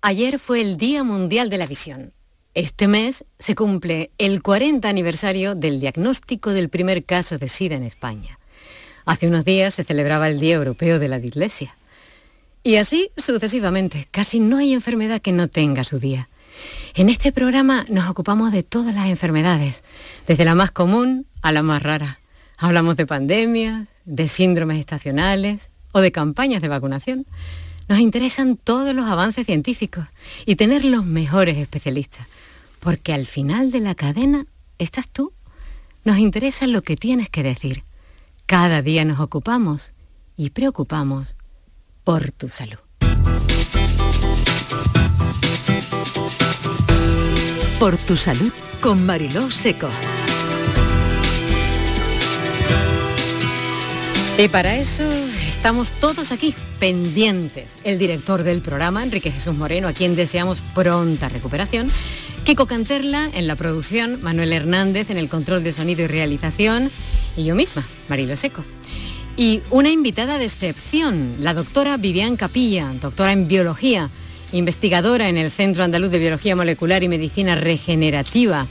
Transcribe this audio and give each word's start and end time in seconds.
Ayer 0.00 0.38
fue 0.38 0.60
el 0.60 0.76
Día 0.76 1.02
Mundial 1.02 1.50
de 1.50 1.58
la 1.58 1.66
Visión. 1.66 2.12
Este 2.54 2.86
mes 2.86 3.24
se 3.40 3.56
cumple 3.56 4.12
el 4.18 4.42
40 4.42 4.88
aniversario 4.88 5.56
del 5.56 5.80
diagnóstico 5.80 6.50
del 6.50 6.68
primer 6.68 7.04
caso 7.04 7.36
de 7.36 7.48
SIDA 7.48 7.74
en 7.74 7.82
España. 7.82 8.38
Hace 9.06 9.26
unos 9.26 9.44
días 9.44 9.74
se 9.74 9.82
celebraba 9.82 10.28
el 10.28 10.38
Día 10.38 10.54
Europeo 10.54 11.00
de 11.00 11.08
la 11.08 11.18
Dislexia. 11.18 11.74
Y 12.62 12.76
así 12.76 13.10
sucesivamente. 13.16 14.06
Casi 14.12 14.38
no 14.38 14.58
hay 14.58 14.72
enfermedad 14.72 15.20
que 15.20 15.32
no 15.32 15.48
tenga 15.48 15.82
su 15.82 15.98
día. 15.98 16.28
En 16.94 17.08
este 17.08 17.32
programa 17.32 17.84
nos 17.88 18.08
ocupamos 18.08 18.52
de 18.52 18.62
todas 18.62 18.94
las 18.94 19.08
enfermedades, 19.08 19.82
desde 20.28 20.44
la 20.44 20.54
más 20.54 20.70
común 20.70 21.26
a 21.42 21.50
la 21.50 21.64
más 21.64 21.82
rara. 21.82 22.20
Hablamos 22.56 22.96
de 22.96 23.06
pandemias, 23.06 23.88
de 24.04 24.28
síndromes 24.28 24.78
estacionales 24.78 25.70
o 25.90 26.00
de 26.00 26.12
campañas 26.12 26.62
de 26.62 26.68
vacunación. 26.68 27.26
Nos 27.88 28.00
interesan 28.00 28.56
todos 28.56 28.94
los 28.94 29.06
avances 29.06 29.46
científicos 29.46 30.06
y 30.44 30.56
tener 30.56 30.84
los 30.84 31.06
mejores 31.06 31.56
especialistas 31.56 32.26
porque 32.80 33.12
al 33.12 33.26
final 33.26 33.70
de 33.70 33.80
la 33.80 33.94
cadena 33.94 34.46
estás 34.78 35.08
tú. 35.08 35.32
Nos 36.04 36.18
interesa 36.18 36.66
lo 36.66 36.82
que 36.82 36.96
tienes 36.96 37.28
que 37.28 37.42
decir. 37.42 37.84
Cada 38.46 38.82
día 38.82 39.04
nos 39.04 39.20
ocupamos 39.20 39.92
y 40.36 40.50
preocupamos 40.50 41.34
por 42.04 42.30
tu 42.30 42.48
salud. 42.48 42.78
Por 47.78 47.96
tu 47.96 48.16
salud 48.16 48.52
con 48.80 49.04
Mariló 49.04 49.50
Seco. 49.50 49.88
Y 54.38 54.48
para 54.48 54.76
eso 54.76 55.04
estamos 55.48 55.90
todos 55.92 56.30
aquí, 56.30 56.54
pendientes. 56.78 57.76
El 57.84 57.98
director 57.98 58.42
del 58.42 58.60
programa, 58.60 59.02
Enrique 59.02 59.30
Jesús 59.30 59.54
Moreno, 59.54 59.88
a 59.88 59.92
quien 59.92 60.16
deseamos 60.16 60.62
pronta 60.74 61.28
recuperación, 61.28 61.90
Kiko 62.44 62.66
Canterla 62.66 63.28
en 63.34 63.46
la 63.46 63.56
producción, 63.56 64.22
Manuel 64.22 64.52
Hernández 64.52 65.10
en 65.10 65.18
el 65.18 65.28
control 65.28 65.62
de 65.62 65.72
sonido 65.72 66.02
y 66.02 66.06
realización 66.06 66.90
y 67.36 67.44
yo 67.44 67.54
misma, 67.54 67.86
Marilo 68.08 68.36
Seco. 68.36 68.64
Y 69.36 69.60
una 69.70 69.90
invitada 69.90 70.38
de 70.38 70.44
excepción, 70.44 71.34
la 71.40 71.54
doctora 71.54 71.96
Vivian 71.96 72.36
Capilla, 72.36 72.92
doctora 73.00 73.32
en 73.32 73.46
biología, 73.48 74.10
investigadora 74.52 75.28
en 75.28 75.36
el 75.36 75.50
Centro 75.50 75.84
Andaluz 75.84 76.10
de 76.10 76.18
Biología 76.18 76.56
Molecular 76.56 77.02
y 77.02 77.08
Medicina 77.08 77.54
Regenerativa 77.54 78.66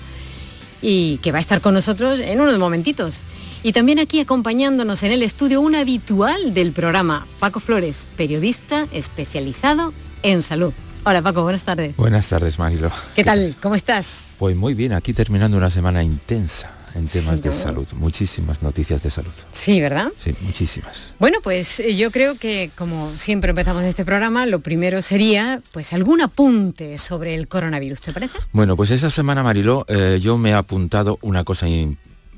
y 0.81 1.17
que 1.17 1.31
va 1.31 1.37
a 1.37 1.41
estar 1.41 1.61
con 1.61 1.73
nosotros 1.73 2.19
en 2.19 2.41
unos 2.41 2.57
momentitos. 2.57 3.19
Y 3.63 3.73
también 3.73 3.99
aquí 3.99 4.19
acompañándonos 4.19 5.03
en 5.03 5.11
el 5.11 5.23
estudio 5.23 5.61
un 5.61 5.75
habitual 5.75 6.53
del 6.53 6.71
programa, 6.71 7.25
Paco 7.39 7.59
Flores, 7.59 8.05
periodista 8.15 8.87
especializado 8.91 9.93
en 10.23 10.43
salud. 10.43 10.73
Hola 11.03 11.21
Paco, 11.21 11.41
buenas 11.41 11.63
tardes. 11.63 11.95
Buenas 11.97 12.27
tardes 12.27 12.59
Marilo. 12.59 12.91
¿Qué, 13.15 13.23
tal? 13.23 13.55
¿Cómo 13.61 13.75
estás? 13.75 14.35
Pues 14.39 14.55
muy 14.55 14.73
bien, 14.73 14.93
aquí 14.93 15.13
terminando 15.13 15.57
una 15.57 15.69
semana 15.69 16.03
intensa 16.03 16.71
en 16.95 17.07
temas 17.07 17.41
de 17.41 17.51
salud, 17.53 17.87
muchísimas 17.93 18.61
noticias 18.61 19.01
de 19.03 19.11
salud. 19.11 19.31
Sí, 19.51 19.79
¿verdad? 19.81 20.11
Sí, 20.19 20.35
muchísimas. 20.41 21.13
Bueno, 21.19 21.39
pues 21.43 21.79
eh, 21.79 21.95
yo 21.95 22.11
creo 22.11 22.35
que 22.35 22.71
como 22.75 23.11
siempre 23.17 23.51
empezamos 23.51 23.83
este 23.83 24.03
programa, 24.03 24.45
lo 24.45 24.59
primero 24.59 25.01
sería 25.01 25.61
pues 25.71 25.93
algún 25.93 26.21
apunte 26.21 26.97
sobre 26.97 27.35
el 27.35 27.47
coronavirus, 27.47 28.01
¿te 28.01 28.13
parece? 28.13 28.39
Bueno, 28.51 28.75
pues 28.75 28.91
esta 28.91 29.09
semana, 29.09 29.43
Mariló, 29.43 29.85
eh, 29.87 30.19
yo 30.21 30.37
me 30.37 30.51
he 30.51 30.53
apuntado 30.53 31.19
una 31.21 31.43
cosa 31.43 31.67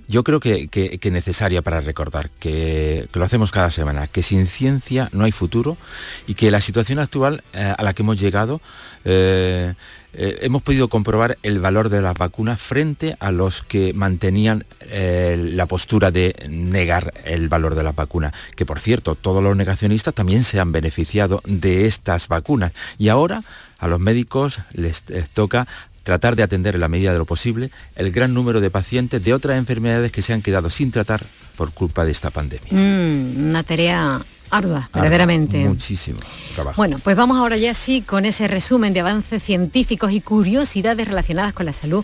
yo 0.09 0.23
creo 0.23 0.39
que, 0.39 0.67
que, 0.67 1.11
necesaria 1.11 1.61
para 1.61 1.81
recordar, 1.81 2.31
que, 2.31 3.07
lo 3.13 3.23
hacemos 3.23 3.51
cada 3.51 3.69
semana, 3.69 4.07
que 4.07 4.23
sin 4.23 4.47
ciencia 4.47 5.07
no 5.13 5.23
hay 5.23 5.31
futuro 5.31 5.77
y 6.25 6.33
que 6.33 6.49
la 6.49 6.61
situación 6.61 6.97
actual 6.97 7.43
eh, 7.53 7.75
a 7.77 7.83
la 7.83 7.93
que 7.93 8.01
hemos 8.01 8.19
llegado, 8.19 8.59
eh, 9.05 9.75
eh, 10.13 10.39
hemos 10.41 10.63
podido 10.63 10.87
comprobar 10.87 11.37
el 11.43 11.59
valor 11.59 11.89
de 11.89 12.01
las 12.01 12.15
vacunas 12.15 12.59
frente 12.59 13.17
a 13.19 13.31
los 13.31 13.61
que 13.61 13.93
mantenían 13.93 14.65
la 14.91 15.67
postura 15.67 16.09
de 16.09 16.35
negar 16.49 17.13
el 17.23 17.47
valor 17.47 17.75
de 17.75 17.83
las 17.83 17.95
vacunas, 17.95 18.33
que 18.55 18.65
por 18.65 18.79
cierto, 18.79 19.13
todos 19.13 19.43
los 19.43 19.55
negacionistas 19.55 20.15
también 20.15 20.43
se 20.43 20.59
han 20.59 20.71
beneficiado 20.71 21.43
de 21.45 21.85
estas 21.85 22.27
vacunas. 22.27 22.73
Y 22.97 23.09
ahora 23.09 23.43
a 23.77 23.87
los 23.87 23.99
médicos 23.99 24.59
les 24.73 25.03
toca 25.33 25.67
tratar 26.09 26.35
de 26.35 26.41
atender 26.41 26.73
en 26.73 26.81
la 26.81 26.87
medida 26.87 27.11
de 27.13 27.19
lo 27.19 27.25
posible 27.25 27.69
el 27.95 28.11
gran 28.11 28.33
número 28.33 28.61
de 28.61 28.71
pacientes 28.71 29.23
de 29.23 29.31
otras 29.31 29.59
enfermedades 29.59 30.11
que 30.11 30.23
se 30.23 30.33
han 30.33 30.41
quedado 30.41 30.71
sin 30.71 30.89
tratar 30.89 31.23
por 31.55 31.71
culpa 31.71 32.03
de 32.03 32.11
esta 32.11 32.31
pandemia. 32.31 32.69
Mm, 32.71 33.49
una 33.49 33.61
tarea 33.61 34.19
ardua, 34.49 34.89
verdaderamente. 34.91 35.59
Muchísimo 35.59 36.17
trabajo. 36.55 36.77
Bueno, 36.77 36.97
pues 36.97 37.15
vamos 37.15 37.37
ahora 37.37 37.57
ya 37.57 37.75
sí 37.75 38.01
con 38.01 38.25
ese 38.25 38.47
resumen 38.47 38.91
de 38.91 39.01
avances 39.01 39.43
científicos 39.43 40.11
y 40.11 40.19
curiosidades 40.19 41.07
relacionadas 41.07 41.53
con 41.53 41.67
la 41.67 41.73
salud 41.73 42.03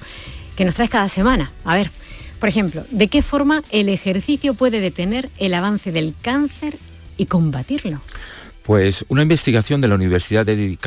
que 0.55 0.65
nos 0.65 0.75
traes 0.75 0.91
cada 0.91 1.09
semana. 1.09 1.51
A 1.63 1.75
ver, 1.75 1.89
por 2.39 2.47
ejemplo, 2.47 2.85
¿de 2.91 3.07
qué 3.07 3.23
forma 3.23 3.63
el 3.71 3.89
ejercicio 3.89 4.53
puede 4.53 4.81
detener 4.81 5.31
el 5.39 5.55
avance 5.55 5.91
del 5.91 6.13
cáncer 6.21 6.77
y 7.17 7.25
combatirlo? 7.25 8.01
Pues 8.65 9.05
una 9.09 9.21
investigación 9.21 9.79
de 9.79 9.87
la 9.87 9.93
Universidad 9.93 10.43
de 10.43 10.53
Edith 10.53 10.79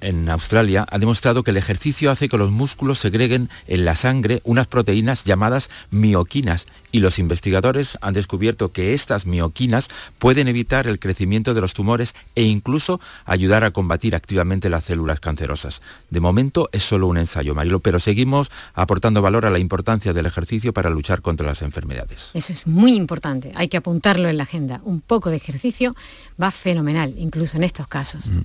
en 0.00 0.30
Australia 0.30 0.86
ha 0.90 0.98
demostrado 0.98 1.42
que 1.42 1.50
el 1.50 1.58
ejercicio 1.58 2.10
hace 2.10 2.30
que 2.30 2.38
los 2.38 2.50
músculos 2.50 2.98
segreguen 2.98 3.50
en 3.66 3.84
la 3.84 3.94
sangre 3.94 4.40
unas 4.44 4.66
proteínas 4.68 5.24
llamadas 5.24 5.68
mioquinas 5.90 6.66
y 6.96 7.00
los 7.00 7.18
investigadores 7.18 7.98
han 8.00 8.14
descubierto 8.14 8.72
que 8.72 8.94
estas 8.94 9.26
mioquinas 9.26 9.88
pueden 10.18 10.48
evitar 10.48 10.86
el 10.86 10.98
crecimiento 10.98 11.52
de 11.52 11.60
los 11.60 11.74
tumores 11.74 12.14
e 12.34 12.44
incluso 12.44 13.02
ayudar 13.26 13.64
a 13.64 13.70
combatir 13.70 14.14
activamente 14.14 14.70
las 14.70 14.84
células 14.84 15.20
cancerosas. 15.20 15.82
De 16.08 16.20
momento 16.20 16.70
es 16.72 16.84
solo 16.84 17.06
un 17.06 17.18
ensayo, 17.18 17.54
Marilo, 17.54 17.80
pero 17.80 18.00
seguimos 18.00 18.50
aportando 18.72 19.20
valor 19.20 19.44
a 19.44 19.50
la 19.50 19.58
importancia 19.58 20.14
del 20.14 20.24
ejercicio 20.24 20.72
para 20.72 20.88
luchar 20.88 21.20
contra 21.20 21.46
las 21.46 21.60
enfermedades. 21.60 22.30
Eso 22.32 22.54
es 22.54 22.66
muy 22.66 22.94
importante, 22.94 23.52
hay 23.56 23.68
que 23.68 23.76
apuntarlo 23.76 24.30
en 24.30 24.38
la 24.38 24.44
agenda. 24.44 24.80
Un 24.82 25.02
poco 25.02 25.28
de 25.28 25.36
ejercicio 25.36 25.94
va 26.42 26.50
fenomenal, 26.50 27.14
incluso 27.18 27.58
en 27.58 27.64
estos 27.64 27.88
casos. 27.88 28.28
Mm. 28.30 28.40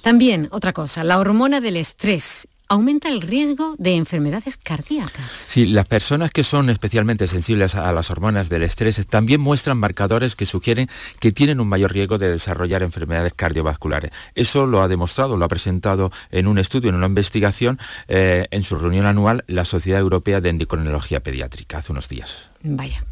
También, 0.00 0.48
otra 0.50 0.72
cosa, 0.72 1.04
la 1.04 1.18
hormona 1.18 1.60
del 1.60 1.76
estrés 1.76 2.48
aumenta 2.72 3.10
el 3.10 3.20
riesgo 3.20 3.74
de 3.76 3.96
enfermedades 3.96 4.56
cardíacas. 4.56 5.30
Sí, 5.30 5.66
las 5.66 5.84
personas 5.84 6.30
que 6.30 6.42
son 6.42 6.70
especialmente 6.70 7.26
sensibles 7.26 7.74
a 7.74 7.92
las 7.92 8.10
hormonas 8.10 8.48
del 8.48 8.62
estrés 8.62 9.06
también 9.06 9.42
muestran 9.42 9.76
marcadores 9.76 10.36
que 10.36 10.46
sugieren 10.46 10.88
que 11.20 11.32
tienen 11.32 11.60
un 11.60 11.68
mayor 11.68 11.92
riesgo 11.92 12.16
de 12.16 12.30
desarrollar 12.30 12.82
enfermedades 12.82 13.34
cardiovasculares. 13.36 14.10
Eso 14.34 14.66
lo 14.66 14.80
ha 14.80 14.88
demostrado, 14.88 15.36
lo 15.36 15.44
ha 15.44 15.48
presentado 15.48 16.10
en 16.30 16.46
un 16.46 16.56
estudio, 16.56 16.88
en 16.88 16.94
una 16.94 17.04
investigación, 17.04 17.78
eh, 18.08 18.46
en 18.50 18.62
su 18.62 18.78
reunión 18.78 19.04
anual 19.04 19.44
la 19.48 19.66
Sociedad 19.66 20.00
Europea 20.00 20.40
de 20.40 20.48
Endocrinología 20.48 21.20
Pediátrica 21.20 21.76
hace 21.76 21.92
unos 21.92 22.08
días. 22.08 22.48
Vaya. 22.62 23.04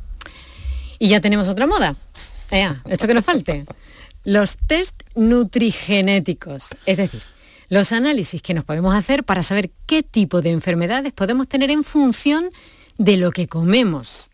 Y 0.99 1.09
ya 1.09 1.20
tenemos 1.20 1.49
otra 1.49 1.66
moda. 1.66 1.97
esto 2.88 3.06
que 3.06 3.15
nos 3.15 3.26
falte. 3.26 3.66
Los 4.25 4.56
test 4.56 5.03
nutrigenéticos. 5.15 6.70
Es 6.87 6.97
decir, 6.97 7.22
los 7.70 7.92
análisis 7.92 8.42
que 8.42 8.53
nos 8.53 8.64
podemos 8.64 8.94
hacer 8.94 9.25
para 9.25 9.42
saber 9.42 9.70
qué 9.86 10.03
tipo 10.03 10.42
de 10.42 10.50
enfermedades 10.50 11.12
podemos 11.12 11.48
tener 11.48 11.70
en 11.70 11.84
función 11.84 12.50
de 12.98 13.16
lo 13.16 13.31
que 13.31 13.47
comemos. 13.47 14.31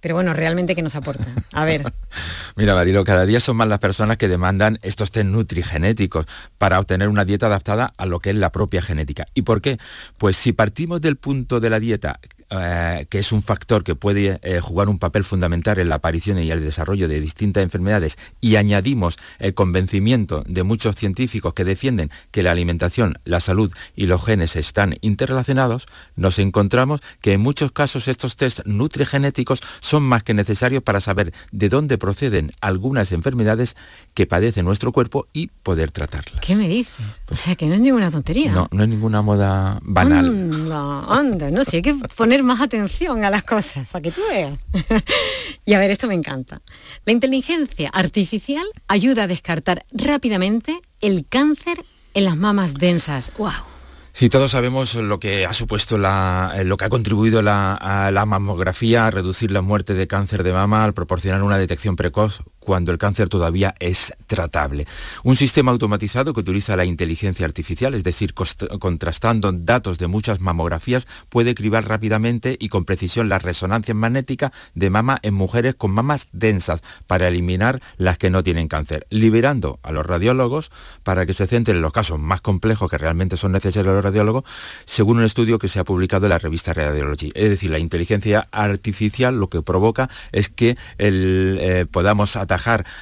Pero 0.00 0.14
bueno, 0.14 0.32
realmente 0.32 0.74
¿qué 0.74 0.82
nos 0.82 0.96
aporta? 0.96 1.26
A 1.52 1.64
ver. 1.64 1.84
Mira, 2.56 2.74
Marilo, 2.74 3.04
cada 3.04 3.26
día 3.26 3.38
son 3.38 3.56
más 3.56 3.68
las 3.68 3.78
personas 3.78 4.16
que 4.16 4.28
demandan 4.28 4.78
estos 4.82 5.10
test 5.10 5.26
nutrigenéticos 5.26 6.26
para 6.58 6.80
obtener 6.80 7.08
una 7.08 7.24
dieta 7.24 7.46
adaptada 7.46 7.92
a 7.96 8.06
lo 8.06 8.18
que 8.18 8.30
es 8.30 8.36
la 8.36 8.50
propia 8.50 8.82
genética. 8.82 9.26
¿Y 9.34 9.42
por 9.42 9.60
qué? 9.60 9.78
Pues 10.18 10.36
si 10.36 10.52
partimos 10.52 11.00
del 11.00 11.16
punto 11.16 11.60
de 11.60 11.70
la 11.70 11.80
dieta 11.80 12.18
eh, 12.50 13.06
que 13.08 13.18
es 13.18 13.32
un 13.32 13.42
factor 13.42 13.84
que 13.84 13.94
puede 13.94 14.40
eh, 14.42 14.60
jugar 14.60 14.88
un 14.88 14.98
papel 14.98 15.24
fundamental 15.24 15.78
en 15.78 15.88
la 15.88 15.96
aparición 15.96 16.38
y 16.38 16.50
el 16.50 16.64
desarrollo 16.64 17.08
de 17.08 17.20
distintas 17.20 17.62
enfermedades, 17.62 18.18
y 18.40 18.56
añadimos 18.56 19.16
el 19.38 19.54
convencimiento 19.54 20.42
de 20.46 20.62
muchos 20.62 20.96
científicos 20.96 21.54
que 21.54 21.64
defienden 21.64 22.10
que 22.30 22.42
la 22.42 22.50
alimentación, 22.50 23.18
la 23.24 23.40
salud 23.40 23.72
y 23.94 24.06
los 24.06 24.24
genes 24.24 24.56
están 24.56 24.96
interrelacionados, 25.00 25.86
nos 26.16 26.38
encontramos 26.38 27.00
que 27.20 27.34
en 27.34 27.40
muchos 27.40 27.72
casos 27.72 28.08
estos 28.08 28.36
test 28.36 28.60
nutrigenéticos 28.66 29.60
son 29.80 30.02
más 30.02 30.22
que 30.22 30.34
necesarios 30.34 30.82
para 30.82 31.00
saber 31.00 31.32
de 31.52 31.68
dónde 31.68 31.98
proceden 31.98 32.52
algunas 32.60 33.12
enfermedades 33.12 33.76
que 34.14 34.26
padece 34.26 34.62
nuestro 34.62 34.92
cuerpo 34.92 35.26
y 35.32 35.48
poder 35.62 35.92
tratarlas. 35.92 36.40
¿Qué 36.40 36.56
me 36.56 36.68
dices? 36.68 37.06
o 37.30 37.36
sea, 37.36 37.54
que 37.54 37.66
no 37.66 37.74
es 37.74 37.80
ninguna 37.80 38.10
tontería. 38.10 38.52
No, 38.52 38.68
no 38.72 38.82
es 38.82 38.88
ninguna 38.88 39.22
moda 39.22 39.78
banal. 39.82 40.26
Anda, 40.26 41.04
anda, 41.08 41.50
no, 41.50 41.64
si 41.64 41.76
hay 41.76 41.82
que 41.82 41.94
poner 42.16 42.39
más 42.42 42.60
atención 42.60 43.24
a 43.24 43.30
las 43.30 43.44
cosas, 43.44 43.88
para 43.88 44.02
que 44.02 44.12
tú 44.12 44.20
veas. 44.28 44.60
y 45.64 45.74
a 45.74 45.78
ver, 45.78 45.90
esto 45.90 46.06
me 46.06 46.14
encanta. 46.14 46.62
La 47.04 47.12
inteligencia 47.12 47.90
artificial 47.90 48.66
ayuda 48.88 49.24
a 49.24 49.26
descartar 49.26 49.84
rápidamente 49.92 50.80
el 51.00 51.26
cáncer 51.28 51.84
en 52.14 52.24
las 52.24 52.36
mamas 52.36 52.74
densas. 52.74 53.32
¡Wow! 53.38 53.50
Sí, 54.12 54.28
todos 54.28 54.50
sabemos 54.50 54.96
lo 54.96 55.20
que 55.20 55.46
ha 55.46 55.52
supuesto 55.52 55.96
la, 55.96 56.52
lo 56.64 56.76
que 56.76 56.84
ha 56.84 56.88
contribuido 56.88 57.42
la, 57.42 58.10
la 58.12 58.26
mamografía 58.26 59.06
a 59.06 59.10
reducir 59.10 59.52
la 59.52 59.62
muerte 59.62 59.94
de 59.94 60.06
cáncer 60.06 60.42
de 60.42 60.52
mama 60.52 60.84
al 60.84 60.94
proporcionar 60.94 61.42
una 61.42 61.58
detección 61.58 61.96
precoz 61.96 62.42
cuando 62.60 62.92
el 62.92 62.98
cáncer 62.98 63.28
todavía 63.28 63.74
es 63.80 64.14
tratable. 64.26 64.86
Un 65.24 65.34
sistema 65.34 65.72
automatizado 65.72 66.32
que 66.32 66.40
utiliza 66.40 66.76
la 66.76 66.84
inteligencia 66.84 67.46
artificial, 67.46 67.94
es 67.94 68.04
decir, 68.04 68.34
contrastando 68.34 69.50
datos 69.52 69.98
de 69.98 70.06
muchas 70.06 70.40
mamografías, 70.40 71.08
puede 71.28 71.54
cribar 71.54 71.88
rápidamente 71.88 72.56
y 72.60 72.68
con 72.68 72.84
precisión 72.84 73.28
las 73.28 73.42
resonancias 73.42 73.96
magnéticas 73.96 74.52
de 74.74 74.90
mama 74.90 75.18
en 75.22 75.34
mujeres 75.34 75.74
con 75.74 75.90
mamas 75.90 76.28
densas 76.32 76.82
para 77.06 77.28
eliminar 77.28 77.80
las 77.96 78.18
que 78.18 78.30
no 78.30 78.42
tienen 78.42 78.68
cáncer, 78.68 79.06
liberando 79.10 79.80
a 79.82 79.90
los 79.92 80.06
radiólogos 80.06 80.70
para 81.02 81.26
que 81.26 81.34
se 81.34 81.46
centren 81.46 81.78
en 81.78 81.82
los 81.82 81.92
casos 81.92 82.20
más 82.20 82.40
complejos 82.40 82.90
que 82.90 82.98
realmente 82.98 83.36
son 83.36 83.52
necesarios 83.52 83.94
los 83.94 84.04
radiólogos, 84.04 84.44
según 84.84 85.18
un 85.18 85.24
estudio 85.24 85.58
que 85.58 85.68
se 85.68 85.80
ha 85.80 85.84
publicado 85.84 86.26
en 86.26 86.30
la 86.30 86.38
revista 86.38 86.72
Radiology. 86.72 87.32
Es 87.34 87.50
decir, 87.50 87.70
la 87.70 87.78
inteligencia 87.78 88.48
artificial 88.52 89.38
lo 89.38 89.48
que 89.48 89.62
provoca 89.62 90.10
es 90.32 90.48
que 90.48 90.76
eh, 90.98 91.86
podamos 91.90 92.36
atajar 92.36 92.59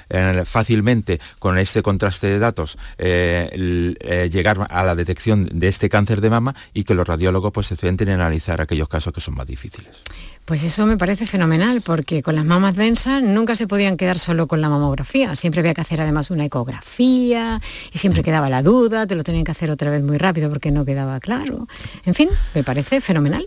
eh, 0.09 0.43
fácilmente 0.45 1.21
con 1.39 1.59
este 1.59 1.83
contraste 1.83 2.27
de 2.27 2.39
datos, 2.39 2.79
eh, 2.99 4.29
llegar 4.31 4.67
a 4.71 4.85
la 4.85 4.95
detección 4.95 5.49
de 5.53 5.69
este 5.69 5.89
cáncer 5.89 6.21
de 6.21 6.31
mama 6.31 6.55
y 6.75 6.85
que 6.85 6.95
los 6.95 7.07
radiólogos 7.07 7.53
pues, 7.53 7.67
se 7.67 7.77
centren 7.77 8.11
en 8.11 8.21
analizar 8.21 8.61
aquellos 8.61 8.89
casos 8.89 9.13
que 9.13 9.21
son 9.21 9.35
más 9.35 9.47
difíciles. 9.47 10.03
Pues 10.45 10.65
eso 10.65 10.87
me 10.87 10.97
parece 10.97 11.27
fenomenal, 11.27 11.83
porque 11.83 12.23
con 12.23 12.35
las 12.35 12.45
mamas 12.47 12.75
densas 12.75 13.23
nunca 13.23 13.55
se 13.55 13.67
podían 13.67 13.99
quedar 13.99 14.19
solo 14.19 14.47
con 14.47 14.63
la 14.63 14.71
mamografía, 14.71 15.37
siempre 15.37 15.61
había 15.61 15.75
que 15.75 15.83
hacer 15.83 16.01
además 16.01 16.31
una 16.31 16.47
ecografía 16.47 17.61
y 17.93 17.99
siempre 17.99 18.23
quedaba 18.23 18.49
la 18.49 18.63
duda, 18.63 19.07
te 19.07 19.15
lo 19.15 19.25
tenían 19.25 19.45
que 19.45 19.51
hacer 19.51 19.71
otra 19.71 19.91
vez 19.91 20.03
muy 20.03 20.17
rápido 20.17 20.49
porque 20.49 20.71
no 20.71 20.87
quedaba 20.87 21.21
claro. 21.21 21.69
En 22.07 22.15
fin, 22.15 22.31
me 22.55 22.65
parece 22.65 23.03
fenomenal. 23.03 23.47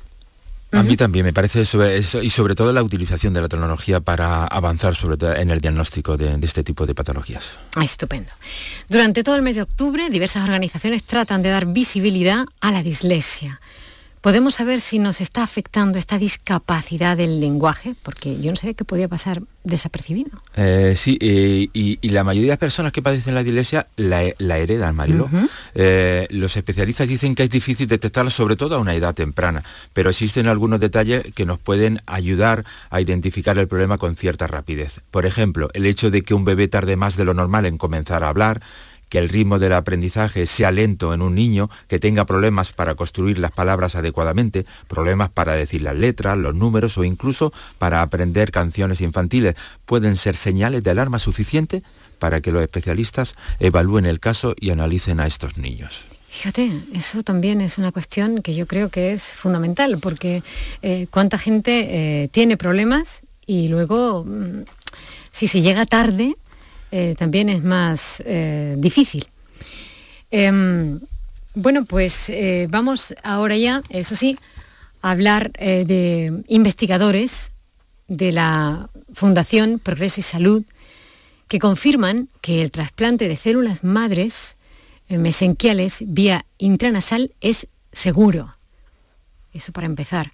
A 0.71 0.83
mí 0.83 0.95
también 0.95 1.25
me 1.25 1.33
parece 1.33 1.61
eso 1.61 2.21
y 2.21 2.29
sobre 2.29 2.55
todo 2.55 2.71
la 2.71 2.81
utilización 2.81 3.33
de 3.33 3.41
la 3.41 3.49
tecnología 3.49 3.99
para 3.99 4.45
avanzar 4.45 4.95
sobre 4.95 5.17
en 5.41 5.51
el 5.51 5.59
diagnóstico 5.59 6.15
de, 6.15 6.37
de 6.37 6.47
este 6.47 6.63
tipo 6.63 6.85
de 6.85 6.95
patologías. 6.95 7.59
Estupendo. 7.81 8.31
Durante 8.87 9.23
todo 9.23 9.35
el 9.35 9.41
mes 9.41 9.55
de 9.55 9.63
octubre, 9.63 10.09
diversas 10.09 10.43
organizaciones 10.43 11.03
tratan 11.03 11.41
de 11.41 11.49
dar 11.49 11.65
visibilidad 11.65 12.45
a 12.61 12.71
la 12.71 12.83
dislexia. 12.83 13.59
¿Podemos 14.21 14.53
saber 14.53 14.81
si 14.81 14.99
nos 14.99 15.19
está 15.19 15.41
afectando 15.41 15.97
esta 15.97 16.19
discapacidad 16.19 17.17
del 17.17 17.39
lenguaje? 17.39 17.95
Porque 18.03 18.39
yo 18.39 18.51
no 18.51 18.55
sabía 18.55 18.75
que 18.75 18.85
podía 18.85 19.07
pasar 19.07 19.41
desapercibido. 19.63 20.29
Eh, 20.55 20.93
sí, 20.95 21.17
eh, 21.19 21.69
y, 21.73 22.09
la 22.09 22.23
mayoría 22.23 22.49
de 22.49 22.53
las 22.53 22.59
personas 22.59 22.91
que 22.91 23.01
padecen 23.01 23.33
la 23.33 23.41
dislexia 23.41 23.87
la, 23.95 24.21
heredan, 24.57 24.95
Marilo. 24.95 25.27
Eh, 25.73 26.27
los 26.29 26.55
especialistas 26.55 27.07
dicen 27.07 27.33
que 27.33 27.41
es 27.43 27.49
difícil 27.49 27.87
detectarla, 27.87 28.29
sobre 28.29 28.55
todo 28.55 28.75
a 28.75 28.79
una 28.79 28.93
edad 28.93 29.15
temprana, 29.15 29.63
pero 29.91 30.11
existen 30.11 30.47
algunos 30.47 30.79
detalles 30.79 31.23
que 31.33 31.47
nos 31.47 31.57
pueden 31.57 32.03
ayudar 32.05 32.63
a 32.91 33.01
identificar 33.01 33.57
el 33.57 33.67
problema 33.67 33.97
con 33.97 34.15
cierta 34.15 34.45
rapidez. 34.45 35.01
Por 35.09 35.25
ejemplo, 35.25 35.69
el 35.73 35.87
hecho 35.87 36.11
de 36.11 36.21
que 36.21 36.35
un 36.35 36.45
bebé 36.45 36.67
tarde 36.67 36.95
más 36.95 37.17
de 37.17 37.25
lo 37.25 37.33
normal 37.33 37.65
en 37.65 37.79
comenzar 37.79 38.23
a 38.23 38.29
hablar, 38.29 38.61
que 39.11 39.19
el 39.19 39.27
ritmo 39.27 39.59
del 39.59 39.73
aprendizaje 39.73 40.47
sea 40.47 40.71
lento 40.71 41.13
en 41.13 41.21
un 41.21 41.35
niño, 41.35 41.69
que 41.89 41.99
tenga 41.99 42.25
problemas 42.25 42.71
para 42.71 42.95
construir 42.95 43.39
las 43.39 43.51
palabras 43.51 43.95
adecuadamente, 43.95 44.65
problemas 44.87 45.29
para 45.29 45.53
decir 45.53 45.81
las 45.81 45.97
letras, 45.97 46.37
los 46.37 46.55
números 46.55 46.97
o 46.97 47.03
incluso 47.03 47.51
para 47.77 48.03
aprender 48.03 48.51
canciones 48.51 49.01
infantiles, 49.01 49.55
pueden 49.85 50.15
ser 50.15 50.37
señales 50.37 50.81
de 50.85 50.91
alarma 50.91 51.19
suficiente 51.19 51.83
para 52.19 52.39
que 52.39 52.53
los 52.53 52.61
especialistas 52.61 53.35
evalúen 53.59 54.05
el 54.05 54.21
caso 54.21 54.55
y 54.57 54.69
analicen 54.69 55.19
a 55.19 55.27
estos 55.27 55.57
niños. 55.57 56.05
Fíjate, 56.29 56.71
eso 56.93 57.21
también 57.21 57.59
es 57.59 57.77
una 57.77 57.91
cuestión 57.91 58.41
que 58.41 58.55
yo 58.55 58.65
creo 58.65 58.87
que 58.87 59.11
es 59.11 59.23
fundamental, 59.23 59.97
porque 60.01 60.41
eh, 60.81 61.07
cuánta 61.11 61.37
gente 61.37 61.87
eh, 62.23 62.29
tiene 62.29 62.55
problemas 62.55 63.23
y 63.45 63.67
luego, 63.67 64.23
mm, 64.23 64.63
si 65.31 65.47
se 65.47 65.59
llega 65.59 65.85
tarde, 65.85 66.37
eh, 66.91 67.15
también 67.17 67.49
es 67.49 67.63
más 67.63 68.21
eh, 68.25 68.75
difícil. 68.77 69.25
Em, 70.29 70.99
bueno, 71.55 71.85
pues 71.85 72.29
eh, 72.29 72.67
vamos 72.69 73.13
ahora 73.23 73.55
ya, 73.57 73.81
eso 73.89 74.15
sí, 74.15 74.37
a 75.01 75.11
hablar 75.11 75.51
de 75.53 76.43
investigadores 76.47 77.51
de 78.07 78.31
la 78.31 78.89
Fundación 79.13 79.79
Progreso 79.79 80.19
y 80.19 80.23
Salud 80.23 80.63
que 81.47 81.59
confirman 81.59 82.29
que 82.41 82.61
el 82.61 82.71
trasplante 82.71 83.27
de 83.27 83.35
células 83.35 83.83
madres 83.83 84.57
mesenquiales 85.09 86.03
vía 86.05 86.45
intranasal 86.59 87.31
es 87.41 87.67
seguro. 87.91 88.55
Eso 89.53 89.71
para 89.71 89.87
empezar. 89.87 90.31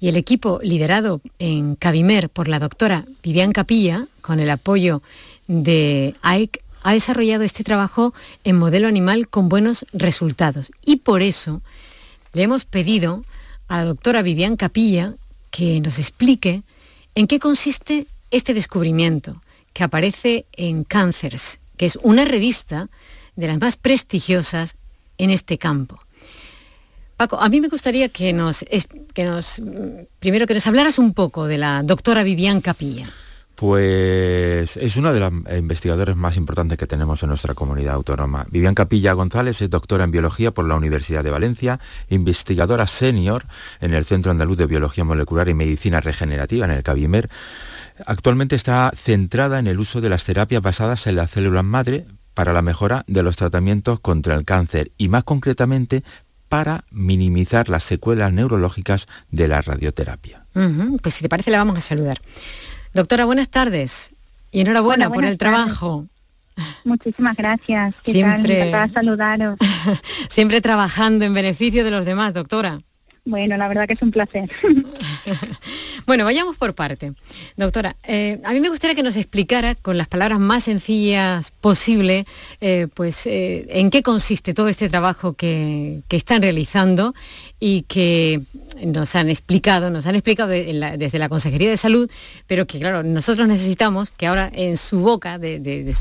Y 0.00 0.08
el 0.08 0.16
equipo 0.16 0.60
liderado 0.62 1.20
en 1.38 1.74
Cabimer 1.74 2.30
por 2.30 2.48
la 2.48 2.58
doctora 2.58 3.04
Vivian 3.22 3.52
Capilla, 3.52 4.06
con 4.20 4.40
el 4.40 4.50
apoyo 4.50 5.02
de 5.48 6.14
AIC 6.22 6.62
ha 6.82 6.92
desarrollado 6.92 7.42
este 7.42 7.64
trabajo 7.64 8.14
en 8.44 8.56
modelo 8.56 8.86
animal 8.86 9.28
con 9.28 9.48
buenos 9.48 9.84
resultados. 9.92 10.70
Y 10.84 10.96
por 10.96 11.22
eso 11.22 11.60
le 12.32 12.44
hemos 12.44 12.64
pedido 12.64 13.24
a 13.66 13.78
la 13.78 13.84
doctora 13.84 14.22
Vivian 14.22 14.56
Capilla 14.56 15.14
que 15.50 15.80
nos 15.80 15.98
explique 15.98 16.62
en 17.14 17.26
qué 17.26 17.38
consiste 17.38 18.06
este 18.30 18.54
descubrimiento 18.54 19.42
que 19.72 19.84
aparece 19.84 20.46
en 20.52 20.84
Cancers, 20.84 21.58
que 21.76 21.86
es 21.86 21.98
una 22.02 22.24
revista 22.24 22.88
de 23.36 23.46
las 23.46 23.58
más 23.58 23.76
prestigiosas 23.76 24.76
en 25.16 25.30
este 25.30 25.58
campo. 25.58 26.00
Paco, 27.16 27.40
a 27.40 27.48
mí 27.48 27.60
me 27.60 27.68
gustaría 27.68 28.08
que 28.08 28.32
nos, 28.32 28.64
que 29.14 29.24
nos 29.24 29.60
primero 30.20 30.46
que 30.46 30.54
nos 30.54 30.66
hablaras 30.66 30.98
un 30.98 31.14
poco 31.14 31.46
de 31.46 31.58
la 31.58 31.82
doctora 31.82 32.22
Vivian 32.22 32.60
Capilla. 32.60 33.10
Pues 33.58 34.76
es 34.76 34.96
una 34.98 35.12
de 35.12 35.18
las 35.18 35.32
investigadores 35.58 36.14
más 36.14 36.36
importantes 36.36 36.78
que 36.78 36.86
tenemos 36.86 37.24
en 37.24 37.30
nuestra 37.30 37.54
comunidad 37.54 37.94
autónoma. 37.94 38.46
Vivian 38.48 38.76
Capilla 38.76 39.14
González 39.14 39.60
es 39.60 39.68
doctora 39.68 40.04
en 40.04 40.12
biología 40.12 40.52
por 40.52 40.64
la 40.64 40.76
Universidad 40.76 41.24
de 41.24 41.32
Valencia, 41.32 41.80
investigadora 42.08 42.86
senior 42.86 43.46
en 43.80 43.94
el 43.94 44.04
Centro 44.04 44.30
Andaluz 44.30 44.58
de 44.58 44.66
Biología 44.66 45.02
Molecular 45.02 45.48
y 45.48 45.54
Medicina 45.54 46.00
Regenerativa, 46.00 46.66
en 46.66 46.70
el 46.70 46.84
CABIMER. 46.84 47.28
Actualmente 48.06 48.54
está 48.54 48.92
centrada 48.94 49.58
en 49.58 49.66
el 49.66 49.80
uso 49.80 50.00
de 50.00 50.08
las 50.08 50.22
terapias 50.22 50.62
basadas 50.62 51.08
en 51.08 51.16
las 51.16 51.30
células 51.30 51.64
madre 51.64 52.06
para 52.34 52.52
la 52.52 52.62
mejora 52.62 53.02
de 53.08 53.24
los 53.24 53.34
tratamientos 53.34 53.98
contra 53.98 54.36
el 54.36 54.44
cáncer 54.44 54.92
y 54.98 55.08
más 55.08 55.24
concretamente 55.24 56.04
para 56.48 56.84
minimizar 56.92 57.68
las 57.68 57.82
secuelas 57.82 58.32
neurológicas 58.32 59.08
de 59.32 59.48
la 59.48 59.62
radioterapia. 59.62 60.46
Pues 61.02 61.14
si 61.14 61.22
te 61.22 61.28
parece 61.28 61.50
la 61.50 61.58
vamos 61.58 61.78
a 61.78 61.80
saludar. 61.80 62.18
Doctora, 62.94 63.24
buenas 63.24 63.48
tardes 63.48 64.12
y 64.50 64.60
enhorabuena 64.60 65.10
por 65.10 65.24
el 65.24 65.38
trabajo. 65.38 66.06
Muchísimas 66.84 67.36
gracias. 67.36 67.94
siempre, 68.02 68.70
tal? 68.70 68.92
saludaros. 68.92 69.58
siempre 70.28 70.60
trabajando 70.60 71.24
en 71.24 71.34
beneficio 71.34 71.84
de 71.84 71.90
los 71.90 72.04
demás, 72.04 72.34
doctora. 72.34 72.78
Bueno, 73.28 73.58
la 73.58 73.68
verdad 73.68 73.86
que 73.86 73.92
es 73.92 74.00
un 74.00 74.10
placer. 74.10 74.50
bueno, 76.06 76.24
vayamos 76.24 76.56
por 76.56 76.74
parte. 76.74 77.12
Doctora, 77.58 77.94
eh, 78.04 78.40
a 78.42 78.54
mí 78.54 78.60
me 78.60 78.70
gustaría 78.70 78.96
que 78.96 79.02
nos 79.02 79.16
explicara 79.16 79.74
con 79.74 79.98
las 79.98 80.08
palabras 80.08 80.40
más 80.40 80.64
sencillas 80.64 81.50
posible, 81.60 82.24
eh, 82.62 82.88
pues 82.94 83.26
eh, 83.26 83.66
en 83.68 83.90
qué 83.90 84.02
consiste 84.02 84.54
todo 84.54 84.68
este 84.68 84.88
trabajo 84.88 85.34
que, 85.34 86.00
están 86.08 86.40
realizando 86.40 87.14
y 87.60 87.82
que 87.82 88.40
nos 88.82 89.14
han 89.14 89.28
explicado, 89.28 89.90
nos 89.90 90.06
han 90.06 90.14
explicado 90.14 90.48
desde 90.48 91.18
la 91.18 91.28
Consejería 91.28 91.68
de 91.68 91.76
Salud, 91.76 92.10
pero 92.46 92.66
que 92.66 92.78
claro, 92.78 93.02
nosotros 93.02 93.46
necesitamos 93.46 94.10
que 94.10 94.26
ahora 94.26 94.50
en 94.54 94.78
su 94.78 95.00
boca, 95.00 95.38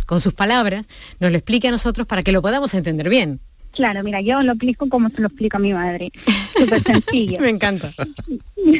con 0.05 0.21
sus 0.21 0.33
palabras, 0.33 0.87
nos 1.19 1.31
lo 1.31 1.37
explique 1.37 1.67
a 1.67 1.71
nosotros 1.71 2.07
para 2.07 2.23
que 2.23 2.31
lo 2.31 2.41
podamos 2.41 2.73
entender 2.73 3.09
bien. 3.09 3.41
Claro, 3.77 4.03
mira, 4.03 4.21
yo 4.21 4.41
lo 4.41 4.53
explico 4.53 4.89
como 4.89 5.09
se 5.09 5.21
lo 5.21 5.27
explica 5.27 5.59
mi 5.59 5.71
madre. 5.71 6.11
Súper 6.57 6.81
sencillo. 6.81 7.37
Me 7.41 7.49
encanta. 7.49 7.93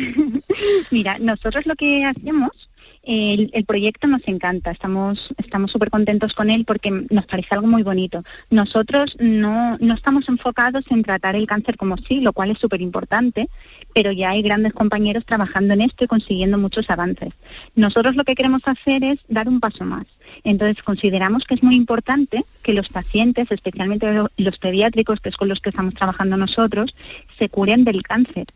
mira, 0.91 1.19
nosotros 1.19 1.67
lo 1.67 1.75
que 1.75 2.03
hacemos 2.03 2.67
el, 3.03 3.63
proyecto 3.65 4.07
nos 4.07 4.27
encanta, 4.27 4.71
estamos 4.71 5.33
estamos 5.37 5.71
súper 5.71 5.91
contentos 5.91 6.33
con 6.33 6.49
él 6.49 6.65
porque 6.65 6.89
nos 7.11 7.27
parece 7.27 7.49
algo 7.51 7.67
muy 7.67 7.83
bonito. 7.83 8.23
Nosotros 8.49 9.15
no, 9.19 9.77
no 9.79 9.93
estamos 9.93 10.27
enfocados 10.29 10.83
en 10.89 11.03
tratar 11.03 11.35
el 11.35 11.45
cáncer 11.45 11.77
como 11.77 11.95
sí, 11.97 12.19
lo 12.19 12.33
cual 12.33 12.49
es 12.49 12.57
súper 12.57 12.81
importante, 12.81 13.49
pero 13.93 14.11
ya 14.11 14.31
hay 14.31 14.41
grandes 14.41 14.73
compañeros 14.73 15.27
trabajando 15.27 15.75
en 15.75 15.81
esto 15.81 16.05
y 16.05 16.07
consiguiendo 16.07 16.57
muchos 16.57 16.89
avances. 16.89 17.33
Nosotros 17.75 18.15
lo 18.15 18.23
que 18.23 18.33
queremos 18.33 18.63
hacer 18.65 19.03
es 19.03 19.19
dar 19.27 19.47
un 19.47 19.59
paso 19.59 19.85
más. 19.85 20.07
Entonces 20.43 20.83
consideramos 20.83 21.43
que 21.45 21.55
es 21.55 21.63
muy 21.63 21.75
importante 21.75 22.45
que 22.63 22.73
los 22.73 22.89
pacientes, 22.89 23.51
especialmente 23.51 24.23
los 24.37 24.57
pediátricos, 24.59 25.19
que 25.19 25.29
es 25.29 25.37
con 25.37 25.49
los 25.49 25.59
que 25.59 25.69
estamos 25.69 25.93
trabajando 25.93 26.37
nosotros, 26.37 26.95
se 27.37 27.49
curen 27.49 27.83
del 27.83 28.03
cáncer 28.03 28.47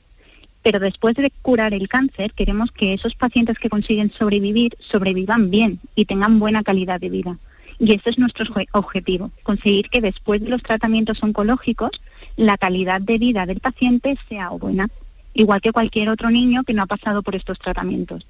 pero 0.63 0.79
después 0.79 1.15
de 1.15 1.31
curar 1.41 1.73
el 1.73 1.87
cáncer 1.87 2.33
queremos 2.33 2.71
que 2.71 2.93
esos 2.93 3.15
pacientes 3.15 3.57
que 3.57 3.69
consiguen 3.69 4.11
sobrevivir 4.11 4.75
sobrevivan 4.79 5.49
bien 5.49 5.79
y 5.95 6.05
tengan 6.05 6.39
buena 6.39 6.63
calidad 6.63 6.99
de 6.99 7.09
vida. 7.09 7.37
Y 7.79 7.93
ese 7.93 8.11
es 8.11 8.19
nuestro 8.19 8.45
objetivo, 8.73 9.31
conseguir 9.41 9.89
que 9.89 10.01
después 10.01 10.41
de 10.41 10.49
los 10.49 10.61
tratamientos 10.61 11.23
oncológicos 11.23 11.89
la 12.35 12.57
calidad 12.57 13.01
de 13.01 13.17
vida 13.17 13.45
del 13.45 13.59
paciente 13.59 14.17
sea 14.29 14.49
buena, 14.49 14.87
igual 15.33 15.61
que 15.61 15.71
cualquier 15.71 16.09
otro 16.09 16.29
niño 16.29 16.63
que 16.63 16.73
no 16.73 16.83
ha 16.83 16.87
pasado 16.87 17.23
por 17.23 17.35
estos 17.35 17.57
tratamientos. 17.57 18.25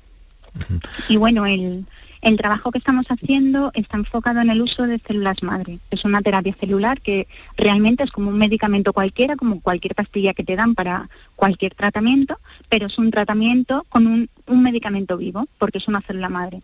Y 1.10 1.18
bueno, 1.18 1.46
el, 1.46 1.86
El 2.22 2.38
trabajo 2.38 2.72
que 2.72 2.78
estamos 2.78 3.08
haciendo 3.08 3.72
está 3.74 3.98
enfocado 3.98 4.42
en 4.42 4.52
el 4.52 4.62
uso 4.62 4.86
de 4.86 5.00
células 5.00 5.42
madre. 5.42 5.80
Es 5.90 6.06
una 6.06 6.22
terapia 6.22 6.56
celular 6.60 7.02
que 7.02 7.28
realmente 7.58 8.04
es 8.04 8.12
como 8.12 8.30
un 8.30 8.38
medicamento 8.38 8.94
cualquiera, 8.94 9.36
como 9.36 9.60
cualquier 9.60 9.96
pastilla 9.96 10.36
que 10.36 10.44
te 10.44 10.56
dan 10.56 10.76
para 10.76 11.10
cualquier 11.36 11.74
tratamiento, 11.74 12.38
pero 12.70 12.86
es 12.86 13.00
un 13.00 13.10
tratamiento 13.10 13.88
con 13.90 14.06
un, 14.06 14.30
un 14.46 14.62
medicamento 14.62 15.18
vivo, 15.18 15.48
porque 15.58 15.80
es 15.80 15.88
una 15.88 16.02
célula 16.02 16.30
madre. 16.30 16.62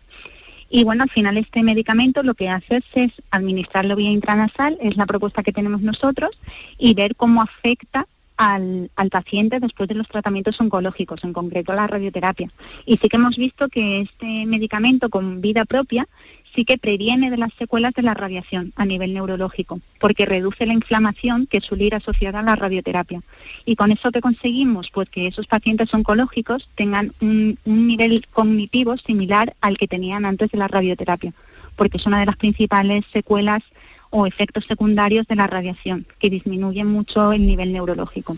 Y 0.70 0.84
bueno, 0.84 1.02
al 1.02 1.10
final 1.10 1.36
este 1.36 1.64
medicamento 1.64 2.22
lo 2.22 2.34
que 2.34 2.50
hace 2.50 2.80
es 2.94 3.10
administrarlo 3.32 3.96
vía 3.96 4.10
intranasal, 4.10 4.78
es 4.80 4.96
la 4.96 5.06
propuesta 5.06 5.42
que 5.42 5.52
tenemos 5.52 5.80
nosotros, 5.80 6.38
y 6.78 6.94
ver 6.94 7.16
cómo 7.16 7.42
afecta 7.42 8.06
al, 8.38 8.90
paciente 9.10 9.58
después 9.60 9.88
de 9.88 9.96
los 9.96 10.08
tratamientos 10.08 10.60
oncológicos, 10.60 11.24
en 11.24 11.32
concreto 11.32 11.74
la 11.74 11.88
radioterapia. 11.88 12.50
Y 12.86 12.96
sí 12.96 13.08
que 13.08 13.16
hemos 13.16 13.36
visto 13.36 13.68
que 13.68 14.00
este 14.02 14.46
medicamento 14.46 15.10
con 15.10 15.40
vida 15.40 15.64
propia 15.64 16.08
sí 16.54 16.64
que 16.64 16.78
previene 16.78 17.30
de 17.30 17.36
las 17.36 17.52
secuelas 17.54 17.92
de 17.94 18.02
la 18.02 18.14
radiación 18.14 18.72
a 18.76 18.86
nivel 18.86 19.12
neurológico, 19.12 19.80
porque 20.00 20.24
reduce 20.24 20.66
la 20.66 20.72
inflamación 20.72 21.46
que 21.46 21.60
suele 21.60 21.84
ir 21.84 21.94
asociada 21.94 22.40
a 22.40 22.44
la 22.44 22.56
radioterapia. 22.56 23.20
Y 23.66 23.76
con 23.76 23.90
eso 23.90 24.10
que 24.12 24.20
conseguimos, 24.20 24.90
pues 24.90 25.10
que 25.10 25.26
esos 25.26 25.46
pacientes 25.46 25.92
oncológicos 25.92 26.70
tengan 26.74 27.12
un, 27.20 27.58
un 27.64 27.86
nivel 27.86 28.24
cognitivo 28.32 28.96
similar 28.96 29.54
al 29.60 29.76
que 29.76 29.88
tenían 29.88 30.24
antes 30.24 30.50
de 30.50 30.58
la 30.58 30.68
radioterapia, 30.68 31.32
porque 31.76 31.98
es 31.98 32.06
una 32.06 32.20
de 32.20 32.26
las 32.26 32.36
principales 32.36 33.04
secuelas 33.12 33.62
o 34.10 34.26
efectos 34.26 34.64
secundarios 34.66 35.26
de 35.26 35.36
la 35.36 35.46
radiación, 35.46 36.06
que 36.18 36.30
disminuyen 36.30 36.86
mucho 36.86 37.32
el 37.32 37.46
nivel 37.46 37.72
neurológico. 37.72 38.36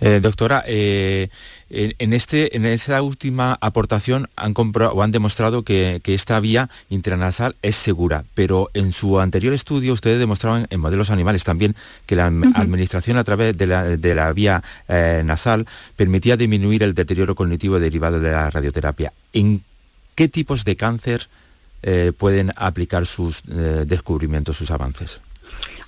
Eh, 0.00 0.20
doctora, 0.20 0.64
eh, 0.66 1.28
en, 1.68 2.12
este, 2.12 2.56
en 2.56 2.64
esta 2.64 3.00
última 3.02 3.58
aportación 3.60 4.28
han, 4.34 4.54
o 4.56 5.02
han 5.02 5.12
demostrado 5.12 5.62
que, 5.62 6.00
esta 6.04 6.40
vía 6.40 6.70
intranasal 6.88 7.54
es 7.62 7.76
segura, 7.76 8.24
pero 8.34 8.70
en 8.74 8.92
su 8.92 9.20
anterior 9.20 9.52
estudio 9.52 9.92
ustedes 9.92 10.18
demostraban 10.18 10.66
en 10.70 10.80
modelos 10.80 11.10
animales 11.10 11.44
también 11.44 11.76
que 12.06 12.16
la 12.16 12.26
administración 12.26 13.16
a 13.16 13.24
través 13.24 13.56
de 13.56 13.66
la, 13.66 14.32
vía 14.32 14.62
eh, 14.88 15.22
nasal 15.24 15.66
permitía 15.96 16.36
disminuir 16.36 16.82
el 16.82 16.94
deterioro 16.94 17.34
cognitivo 17.34 17.78
derivado 17.78 18.20
de 18.20 18.32
la 18.32 18.50
radioterapia. 18.50 19.12
¿En 19.32 19.62
qué 20.14 20.28
tipos 20.28 20.64
de 20.64 20.76
cáncer 20.76 21.28
eh, 21.82 22.12
pueden 22.16 22.52
aplicar 22.56 23.06
sus 23.06 23.42
eh, 23.48 23.84
descubrimientos, 23.86 24.56
sus 24.56 24.70
avances? 24.70 25.20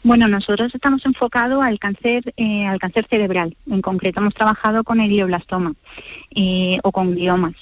Bueno, 0.03 0.27
nosotros 0.27 0.75
estamos 0.75 1.05
enfocados 1.07 1.63
al 1.63 1.79
cáncer, 1.79 2.33
eh, 2.37 2.67
al 2.67 2.79
cáncer 2.79 3.07
cerebral. 3.09 3.57
En 3.71 3.81
concreto, 3.83 4.21
hemos 4.21 4.35
trabajado 4.35 4.83
con 4.83 5.01
el 5.01 5.09
glioblastoma 5.09 5.75
o 6.83 6.93
con 6.93 7.15
gliomas. 7.15 7.55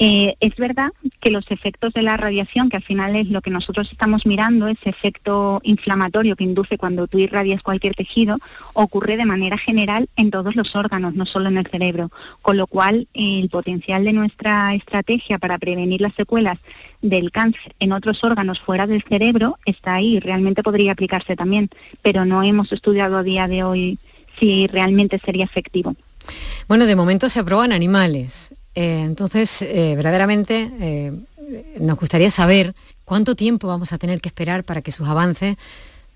Eh, 0.00 0.36
es 0.38 0.54
verdad 0.56 0.90
que 1.20 1.30
los 1.30 1.50
efectos 1.50 1.92
de 1.92 2.02
la 2.02 2.16
radiación, 2.16 2.68
que 2.68 2.76
al 2.76 2.84
final 2.84 3.16
es 3.16 3.28
lo 3.28 3.40
que 3.40 3.50
nosotros 3.50 3.90
estamos 3.90 4.26
mirando, 4.26 4.68
ese 4.68 4.90
efecto 4.90 5.60
inflamatorio 5.64 6.36
que 6.36 6.44
induce 6.44 6.78
cuando 6.78 7.08
tú 7.08 7.18
irradias 7.18 7.62
cualquier 7.62 7.94
tejido, 7.94 8.36
ocurre 8.74 9.16
de 9.16 9.24
manera 9.24 9.58
general 9.58 10.08
en 10.16 10.30
todos 10.30 10.54
los 10.54 10.76
órganos, 10.76 11.14
no 11.14 11.26
solo 11.26 11.48
en 11.48 11.58
el 11.58 11.66
cerebro. 11.66 12.12
Con 12.42 12.56
lo 12.56 12.68
cual, 12.68 13.08
el 13.12 13.48
potencial 13.48 14.04
de 14.04 14.12
nuestra 14.12 14.74
estrategia 14.74 15.38
para 15.38 15.58
prevenir 15.58 16.00
las 16.00 16.14
secuelas 16.14 16.58
del 17.02 17.32
cáncer 17.32 17.74
en 17.80 17.92
otros 17.92 18.22
órganos 18.22 18.60
fuera 18.60 18.86
del 18.86 19.02
cerebro 19.02 19.58
está 19.64 19.94
ahí, 19.94 20.20
realmente 20.20 20.62
podría 20.62 20.92
aplicarse 20.92 21.36
también, 21.36 21.70
pero 22.02 22.24
no 22.24 22.42
hemos 22.42 22.72
estudiado 22.72 23.16
a 23.16 23.22
día 23.22 23.48
de 23.48 23.64
hoy 23.64 23.98
si 24.38 24.68
realmente 24.68 25.20
sería 25.24 25.44
efectivo. 25.44 25.96
Bueno, 26.68 26.86
de 26.86 26.96
momento 26.96 27.28
se 27.28 27.40
aprueban 27.40 27.72
animales. 27.72 28.52
Eh, 28.78 29.02
entonces, 29.02 29.60
eh, 29.62 29.94
verdaderamente 29.96 30.70
eh, 30.78 31.12
nos 31.80 31.98
gustaría 31.98 32.30
saber 32.30 32.76
cuánto 33.04 33.34
tiempo 33.34 33.66
vamos 33.66 33.92
a 33.92 33.98
tener 33.98 34.20
que 34.20 34.28
esperar 34.28 34.62
para 34.62 34.82
que 34.82 34.92
sus 34.92 35.08
avances 35.08 35.56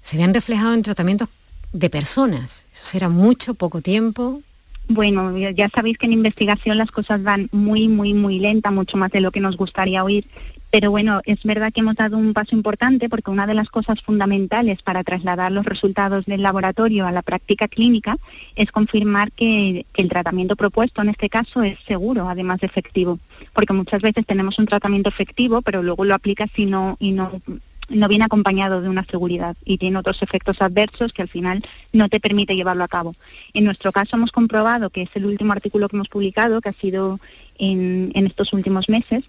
se 0.00 0.16
vean 0.16 0.33
reflejados 0.33 0.76
en 0.76 0.83
tratamientos 0.83 1.28
de 1.73 1.90
personas. 1.90 2.64
¿Eso 2.73 2.85
será 2.87 3.09
mucho, 3.09 3.54
poco 3.54 3.81
tiempo? 3.81 4.42
Bueno, 4.87 5.37
ya 5.37 5.69
sabéis 5.75 5.99
que 5.99 6.07
en 6.07 6.12
investigación 6.12 6.78
las 6.78 6.92
cosas 6.92 7.21
van 7.21 7.49
muy, 7.50 7.88
muy, 7.88 8.14
muy 8.14 8.38
lenta, 8.38 8.71
mucho 8.71 8.97
más 8.97 9.11
de 9.11 9.23
lo 9.23 9.33
que 9.33 9.40
nos 9.40 9.57
gustaría 9.57 10.04
oír. 10.04 10.25
Pero 10.73 10.91
bueno, 10.91 11.21
es 11.26 11.43
verdad 11.43 11.71
que 11.71 11.81
hemos 11.81 11.97
dado 11.97 12.17
un 12.17 12.33
paso 12.33 12.57
importante 12.57 13.11
porque 13.11 13.31
una 13.31 13.47
de 13.47 13.52
las 13.52 13.69
cosas 13.69 14.00
fundamentales 14.00 14.81
para 14.81 15.05
trasladar 15.05 15.52
los 15.52 15.67
resultados 15.67 16.25
del 16.25 16.41
laboratorio 16.41 17.07
a 17.07 17.12
la 17.12 17.21
práctica 17.21 17.69
clínica 17.69 18.17
es 18.57 18.73
confirmar 18.73 19.33
que, 19.33 19.85
el 19.95 20.09
tratamiento 20.09 20.57
propuesto 20.57 21.02
en 21.02 21.11
este 21.11 21.29
caso 21.29 21.62
es 21.62 21.79
seguro, 21.87 22.26
además 22.26 22.61
de 22.61 22.69
efectivo. 22.69 23.19
Porque 23.52 23.75
muchas 23.75 24.00
veces 24.00 24.25
tenemos 24.25 24.59
un 24.59 24.64
tratamiento 24.64 25.11
efectivo, 25.11 25.61
pero 25.61 25.83
luego 25.83 26.07
lo 26.07 26.14
aplicas 26.14 26.49
y 26.57 26.64
no, 26.64 26.97
y 26.99 27.12
no, 27.12 27.43
no 27.91 28.09
viene 28.09 28.25
acompañado 28.25 28.81
de 28.81 28.88
una 28.88 29.05
seguridad 29.05 29.55
y 29.67 29.76
tiene 29.76 29.99
otros 29.99 30.23
efectos 30.23 30.62
adversos 30.62 31.12
que 31.12 31.21
al 31.21 31.29
final 31.29 31.62
no 31.93 32.09
te 32.09 32.19
permite 32.19 32.57
llevarlo 32.57 32.85
a 32.85 32.88
cabo. 32.88 33.14
En 33.52 33.64
nuestro 33.67 33.93
caso 33.93 34.17
hemos 34.17 34.33
comprobado 34.33 34.88
que 34.88 35.02
es 35.02 35.11
el 35.17 35.26
último 35.26 35.52
artículo 35.52 35.91
que 35.91 35.97
hemos 35.97 36.09
publicado, 36.09 36.62
que 36.62 36.71
ha 36.71 36.73
sido 36.73 37.21
en, 37.59 38.11
en 38.14 38.26
estos 38.26 38.55
últimos 38.55 38.88
meses, 38.88 39.25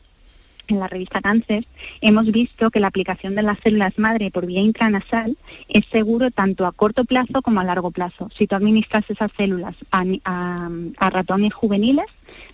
en 0.68 0.80
la 0.80 0.88
revista 0.88 1.22
Cáncer, 1.22 1.66
hemos 2.02 2.32
visto 2.32 2.70
que 2.72 2.80
la 2.80 2.88
aplicación 2.88 3.36
de 3.36 3.44
las 3.44 3.60
células 3.60 3.98
madre 3.98 4.32
por 4.32 4.46
vía 4.46 4.62
intranasal 4.62 5.38
es 5.68 5.86
seguro 5.92 6.32
tanto 6.32 6.66
a 6.66 6.72
corto 6.72 7.06
plazo 7.06 7.42
como 7.42 7.60
a 7.60 7.64
largo 7.64 7.92
plazo. 7.92 8.30
Si 8.38 8.48
tú 8.48 8.56
administras 8.56 9.04
esas 9.10 9.32
células 9.34 9.76
a, 9.92 10.70
ratones 11.10 11.54
juveniles 11.54 12.06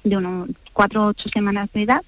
de 0.04 0.18
unos 0.18 0.50
cuatro 0.74 1.06
o 1.06 1.08
ocho 1.10 1.30
semanas 1.30 1.70
de 1.74 1.84
edad, 1.84 2.02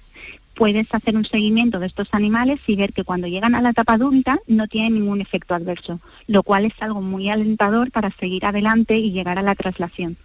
puedes 0.54 0.92
hacer 0.94 1.16
un 1.16 1.24
seguimiento 1.24 1.78
de 1.78 1.86
estos 1.86 2.08
animales 2.12 2.60
y 2.66 2.76
ver 2.76 2.92
que 2.92 3.04
cuando 3.04 3.26
llegan 3.26 3.54
a 3.54 3.62
la 3.62 3.70
etapa 3.70 3.94
adulta 3.94 4.38
no 4.46 4.68
tienen 4.68 4.94
ningún 4.94 5.20
efecto 5.20 5.54
adverso, 5.54 6.00
lo 6.26 6.42
cual 6.42 6.66
es 6.66 6.74
algo 6.80 7.00
muy 7.00 7.30
alentador 7.30 7.90
para 7.90 8.10
seguir 8.10 8.44
adelante 8.44 8.98
y 8.98 9.12
llegar 9.12 9.38
a 9.38 9.42
la 9.42 9.54
traslación 9.54 10.16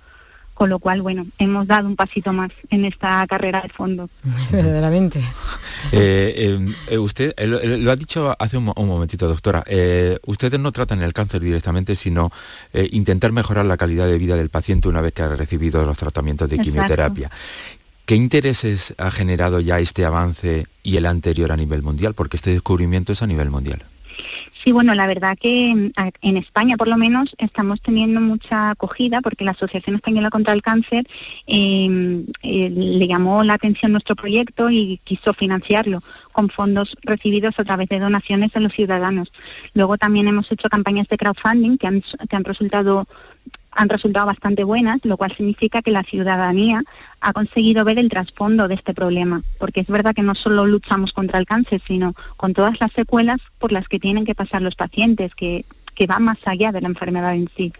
con 0.58 0.70
lo 0.70 0.80
cual, 0.80 1.04
bueno, 1.04 1.26
hemos 1.38 1.68
dado 1.68 1.88
un 1.88 1.96
pasito 1.96 2.34
más 2.34 2.50
en 2.72 2.84
esta 2.84 3.26
carrera 3.28 3.62
de 3.62 3.70
fondo. 3.70 4.10
Verdaderamente. 4.52 5.20
Eh, 5.92 6.34
eh, 6.36 6.74
eh, 6.90 6.98
usted 6.98 7.36
lo, 7.46 7.92
ha 7.92 7.96
dicho 7.96 8.36
hace 8.40 8.58
un, 8.58 8.66
momentito, 8.66 9.28
doctora. 9.28 9.64
ustedes 10.26 10.60
no 10.60 10.72
tratan 10.72 11.04
el 11.04 11.14
cáncer 11.14 11.44
directamente, 11.44 11.96
sino 11.96 12.32
intentar 12.74 13.32
mejorar 13.32 13.66
la 13.68 13.78
calidad 13.78 14.08
de 14.08 14.18
vida 14.18 14.36
del 14.36 14.50
paciente 14.50 14.90
una 14.90 15.02
vez 15.02 15.14
que 15.14 15.22
ha 15.22 15.36
recibido 15.36 15.86
los 15.86 15.98
tratamientos 15.98 16.50
de 16.50 16.58
quimioterapia. 16.58 17.30
¿Qué 18.08 18.16
intereses 18.16 18.96
ha 18.98 19.12
generado 19.12 19.60
ya 19.60 19.80
este 19.80 20.06
avance 20.06 20.66
y 20.82 20.98
el 20.98 21.06
anterior 21.06 21.52
a 21.52 21.58
nivel 21.58 21.84
mundial? 21.84 22.16
Porque 22.16 22.38
este 22.38 22.52
descubrimiento 22.52 23.14
es 23.14 23.22
a 23.22 23.28
nivel 23.28 23.52
mundial. 23.52 23.84
Sí, 24.64 24.72
bueno, 24.72 24.94
la 24.96 25.08
verdad 25.08 25.38
que 25.40 25.74
mm, 25.74 25.92
en 26.22 26.38
España 26.38 26.76
por 26.78 26.88
lo 26.88 26.98
menos 26.98 27.36
estamos 27.38 27.82
teniendo 27.82 28.20
mucha 28.20 28.72
acogida 28.72 29.22
porque 29.22 29.46
la 29.46 29.52
Asociación 29.52 29.96
Española 29.96 30.30
contra 30.30 30.54
el 30.54 30.62
Cáncer 30.62 31.08
em, 31.46 32.26
eh, 32.44 32.70
le 32.70 33.08
llamó 33.08 33.44
la 33.44 33.54
atención 33.54 33.92
nuestro 33.92 34.16
proyecto 34.16 34.70
y 34.70 35.00
quiso 35.04 35.34
financiarlo 35.34 36.00
con 36.32 36.50
fondos 36.50 36.98
recibidos 37.02 37.58
a 37.58 37.64
través 37.64 37.88
de 37.90 38.00
donaciones 38.00 38.52
de 38.52 38.60
los 38.60 38.74
ciudadanos. 38.74 39.32
Luego 39.74 39.98
también 39.98 40.28
hemos 40.28 40.52
hecho 40.52 40.70
campañas 40.70 41.08
de 41.08 41.18
crowdfunding 41.18 41.78
que 41.78 41.88
han, 41.88 42.02
que 42.02 42.36
han 42.36 42.44
resultado 42.44 43.08
han 43.78 43.90
resultado 43.90 44.26
bastante 44.26 44.64
buenas, 44.64 45.00
lo 45.04 45.18
cual 45.18 45.32
significa 45.32 45.84
que 45.84 45.92
la 45.92 46.02
ciudadanía 46.02 46.82
ha 47.22 47.32
conseguido 47.32 47.86
ver 47.86 48.00
el 48.00 48.10
trasfondo 48.10 48.68
de 48.68 48.74
este 48.74 48.96
problema, 48.96 49.44
porque 49.60 49.82
es 49.82 49.88
verdad 49.88 50.16
que 50.16 50.24
no 50.24 50.34
solo 50.34 50.66
luchamos 50.66 51.14
contra 51.14 51.38
el 51.38 51.46
cáncer, 51.46 51.80
sino 51.88 52.16
con 52.38 52.54
todas 52.54 52.82
las 52.82 52.92
secuelas 52.94 53.38
por 53.60 53.72
las 53.72 53.88
que 53.88 54.00
tienen 54.00 54.26
que 54.26 54.34
pasar 54.34 54.64
los 54.64 54.74
pacientes, 54.74 55.36
que, 55.36 55.64
que 55.94 56.08
van 56.08 56.24
más 56.24 56.40
allá 56.46 56.72
de 56.72 56.82
la 56.82 56.88
enfermedad 56.88 57.36
en 57.36 57.50
sí. 57.56 57.72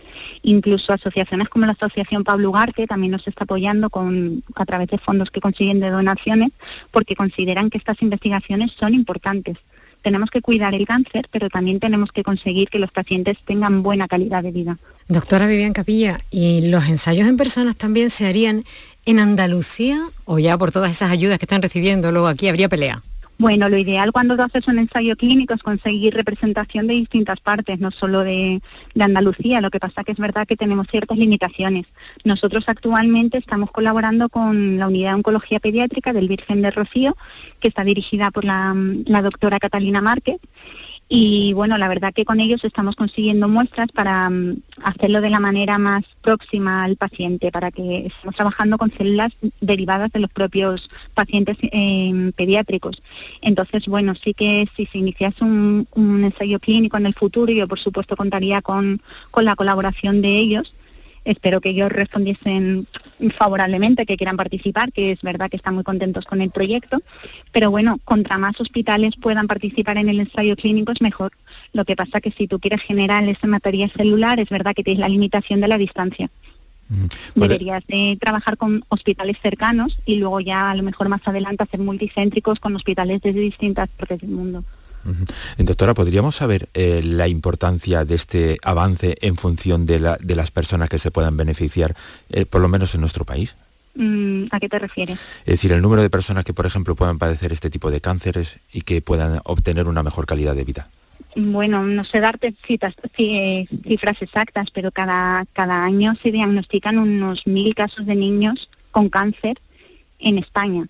Incluso 0.44 0.94
asociaciones 0.94 1.50
como 1.50 1.66
la 1.66 1.72
Asociación 1.72 2.24
Pablo 2.24 2.52
Ugarte 2.52 2.86
también 2.86 3.14
nos 3.14 3.28
está 3.28 3.46
apoyando 3.46 3.90
con, 3.90 4.44
a 4.56 4.66
través 4.66 4.90
de 4.90 5.00
fondos 5.00 5.32
que 5.32 5.42
consiguen 5.42 5.80
de 5.80 5.90
donaciones, 5.90 6.52
porque 6.92 7.16
consideran 7.16 7.72
que 7.72 7.80
estas 7.80 8.02
investigaciones 8.04 8.72
son 8.74 8.94
importantes 8.94 9.58
tenemos 10.04 10.30
que 10.30 10.42
cuidar 10.42 10.74
el 10.74 10.88
cáncer, 10.88 11.28
pero 11.32 11.50
también 11.50 11.82
tenemos 11.82 12.14
que 12.14 12.24
conseguir 12.24 12.70
que 12.70 12.80
los 12.80 12.92
pacientes 12.92 13.38
tengan 13.46 13.84
buena 13.84 14.08
calidad 14.08 14.42
de 14.42 14.52
vida. 14.52 14.78
Doctora 15.10 15.48
Vivian 15.48 15.72
Capilla, 15.72 16.18
¿y 16.32 16.70
los 16.70 16.90
ensayos 16.90 17.30
en 17.30 17.38
personas 17.38 17.78
también 17.78 18.10
se 18.10 18.28
harían 18.28 18.66
en 19.06 19.20
Andalucía 19.20 20.02
o 20.26 20.38
ya 20.38 20.58
por 20.58 20.74
todas 20.74 20.92
esas 20.92 21.12
ayudas 21.12 21.40
que 21.40 21.46
están 21.46 21.62
recibiendo 21.62 22.12
luego 22.12 22.28
aquí 22.28 22.50
habría 22.50 22.68
pelea? 22.68 23.02
Bueno, 23.40 23.70
lo 23.70 23.78
ideal 23.78 24.12
cuando 24.12 24.36
tú 24.36 24.42
haces 24.42 24.68
un 24.68 24.80
ensayo 24.80 25.16
clínico 25.16 25.54
es 25.54 25.62
conseguir 25.62 26.14
representación 26.14 26.88
de 26.88 26.96
distintas 26.96 27.40
partes, 27.40 27.80
no 27.80 27.92
solo 27.92 28.24
de, 28.24 28.62
Andalucía. 29.00 29.62
Lo 29.62 29.70
que 29.70 29.80
pasa 29.80 30.04
que 30.04 30.12
es 30.12 30.18
verdad 30.18 30.48
que 30.48 30.58
tenemos 30.58 30.88
ciertas 30.90 31.18
limitaciones. 31.18 31.86
Nosotros 32.26 32.66
actualmente 32.68 33.38
estamos 33.38 33.72
colaborando 33.72 34.28
con 34.28 34.78
la 34.78 34.88
Unidad 34.88 35.12
de 35.12 35.16
Oncología 35.16 35.60
Pediátrica 35.60 36.14
del 36.14 36.28
Virgen 36.28 36.64
de 36.64 36.72
Rocío, 36.72 37.16
que 37.60 37.68
está 37.68 37.84
dirigida 37.84 38.32
por 38.32 38.44
la, 38.44 38.76
la 39.06 39.22
doctora 39.22 39.60
Catalina 39.60 40.02
Márquez 40.02 40.38
y 41.10 41.54
bueno, 41.54 41.78
la 41.78 41.88
verdad 41.88 42.14
que 42.14 42.26
con 42.26 42.40
ellos 42.40 42.64
estamos 42.64 42.96
consiguiendo 42.96 43.48
muestras 43.48 43.88
para 43.94 44.30
hacerlo 44.88 45.22
de 45.22 45.30
la 45.30 45.40
manera 45.40 45.78
más 45.78 46.04
próxima 46.22 46.84
al 46.84 46.96
paciente, 46.96 47.52
para 47.52 47.72
que 47.72 48.08
estemos 48.08 48.36
trabajando 48.36 48.78
con 48.78 48.92
células 48.92 49.34
derivadas 49.60 50.12
de 50.12 50.20
los 50.20 50.32
propios 50.32 50.90
pacientes 51.14 51.58
em, 51.62 52.32
pediátricos. 52.32 53.02
Entonces, 53.42 53.86
bueno, 53.88 54.16
sí 54.16 54.34
que 54.34 54.68
si 54.76 54.86
se 54.86 54.98
iniciase 54.98 55.44
un, 55.44 55.88
ensayo 56.24 56.60
clínico 56.60 56.98
en 56.98 57.06
el 57.06 57.14
futuro, 57.14 57.52
yo 57.52 57.68
por 57.68 57.80
supuesto 57.80 58.16
contaría 58.16 58.62
con, 58.62 59.02
con 59.30 59.46
la 59.46 59.56
colaboración 59.56 60.22
de 60.22 60.38
ellos 60.38 60.74
espero 61.28 61.62
que 61.62 61.70
ellos 61.70 61.92
respondiesen 61.92 62.88
favorablemente, 63.36 64.06
que 64.06 64.18
quieran 64.18 64.38
participar, 64.38 64.92
que 64.92 65.12
es 65.12 65.22
verdad 65.22 65.50
que 65.50 65.58
están 65.58 65.76
muy 65.76 65.84
contentos 65.84 66.26
con 66.26 66.42
el 66.42 66.52
proyecto, 66.52 67.02
pero 67.52 67.70
bueno, 67.70 68.00
contra 68.06 68.38
más 68.38 68.60
hospitales 68.62 69.16
puedan 69.16 69.48
participar 69.48 69.98
en 69.98 70.10
el 70.10 70.20
ensayo 70.20 70.56
clínico 70.56 70.92
es 70.92 71.02
mejor. 71.02 71.32
Lo 71.74 71.84
que 71.86 71.96
pasa 71.96 72.22
que 72.22 72.32
si 72.32 72.48
tú 72.48 72.60
quieres 72.60 72.82
generar 72.82 73.24
ese 73.26 73.48
material 73.48 73.92
celular, 73.96 74.40
es 74.40 74.50
verdad 74.50 74.74
que 74.74 74.84
tienes 74.84 75.02
la 75.02 75.10
limitación 75.10 75.62
de 75.62 75.68
la 75.68 75.78
distancia. 75.78 76.30
Deberías 77.36 77.86
de 77.88 78.18
trabajar 78.20 78.56
con 78.56 78.86
hospitales 78.88 79.36
cercanos 79.42 79.98
y 80.06 80.16
luego 80.16 80.40
ya 80.40 80.72
a 80.72 80.76
lo 80.76 80.84
mejor 80.84 81.10
más 81.10 81.22
adelante 81.28 81.64
hacer 81.64 81.82
multicéntricos 81.82 82.62
con 82.62 82.76
hospitales 82.78 83.22
desde 83.22 83.42
distintas 83.42 83.90
partes 83.90 84.22
del 84.22 84.30
mundo. 84.30 84.64
Doctora, 85.58 85.94
¿podríamos 85.94 86.36
saber 86.36 86.70
eh, 86.74 87.02
la 87.04 87.28
importancia 87.28 88.06
de 88.06 88.16
este 88.16 88.58
avance 88.64 89.18
en 89.22 89.36
función 89.36 89.86
de, 89.86 90.00
las 90.00 90.52
personas 90.52 90.90
que 90.90 91.00
se 91.00 91.12
puedan 91.12 91.38
beneficiar, 91.38 91.96
eh, 92.30 92.46
por 92.46 92.62
lo 92.62 92.68
menos 92.68 92.94
en 92.96 93.02
nuestro 93.02 93.26
país? 93.26 93.56
Mm, 93.96 94.46
¿A 94.52 94.60
qué 94.60 94.70
te 94.70 94.80
refieres? 94.80 95.18
Es 95.46 95.54
decir, 95.54 95.72
el 95.72 95.82
número 95.82 96.02
de 96.02 96.10
personas 96.10 96.46
que, 96.46 96.54
por 96.54 96.66
ejemplo, 96.66 96.96
puedan 96.96 97.18
padecer 97.18 97.52
este 97.52 97.70
tipo 97.70 97.90
de 97.90 98.02
cánceres 98.02 98.60
y 98.72 98.82
que 98.82 99.02
puedan 99.02 99.42
obtener 99.44 99.88
una 99.88 100.04
mejor 100.04 100.26
calidad 100.26 100.56
de 100.56 100.64
vida. 100.64 100.90
Bueno, 101.36 101.84
no 101.84 102.04
sé 102.04 102.20
darte 102.20 102.54
citas, 102.66 102.96
cifras 103.16 104.22
exactas, 104.22 104.72
pero 104.72 104.92
cada, 104.92 105.46
cada 105.54 105.84
año 105.84 106.16
se 106.22 106.32
diagnostican 106.32 106.98
unos 106.98 107.46
mil 107.46 107.76
casos 107.76 108.06
de 108.06 108.16
niños 108.16 108.70
con 108.92 109.10
cáncer 109.10 109.60
en 110.20 110.38
España. 110.38 110.88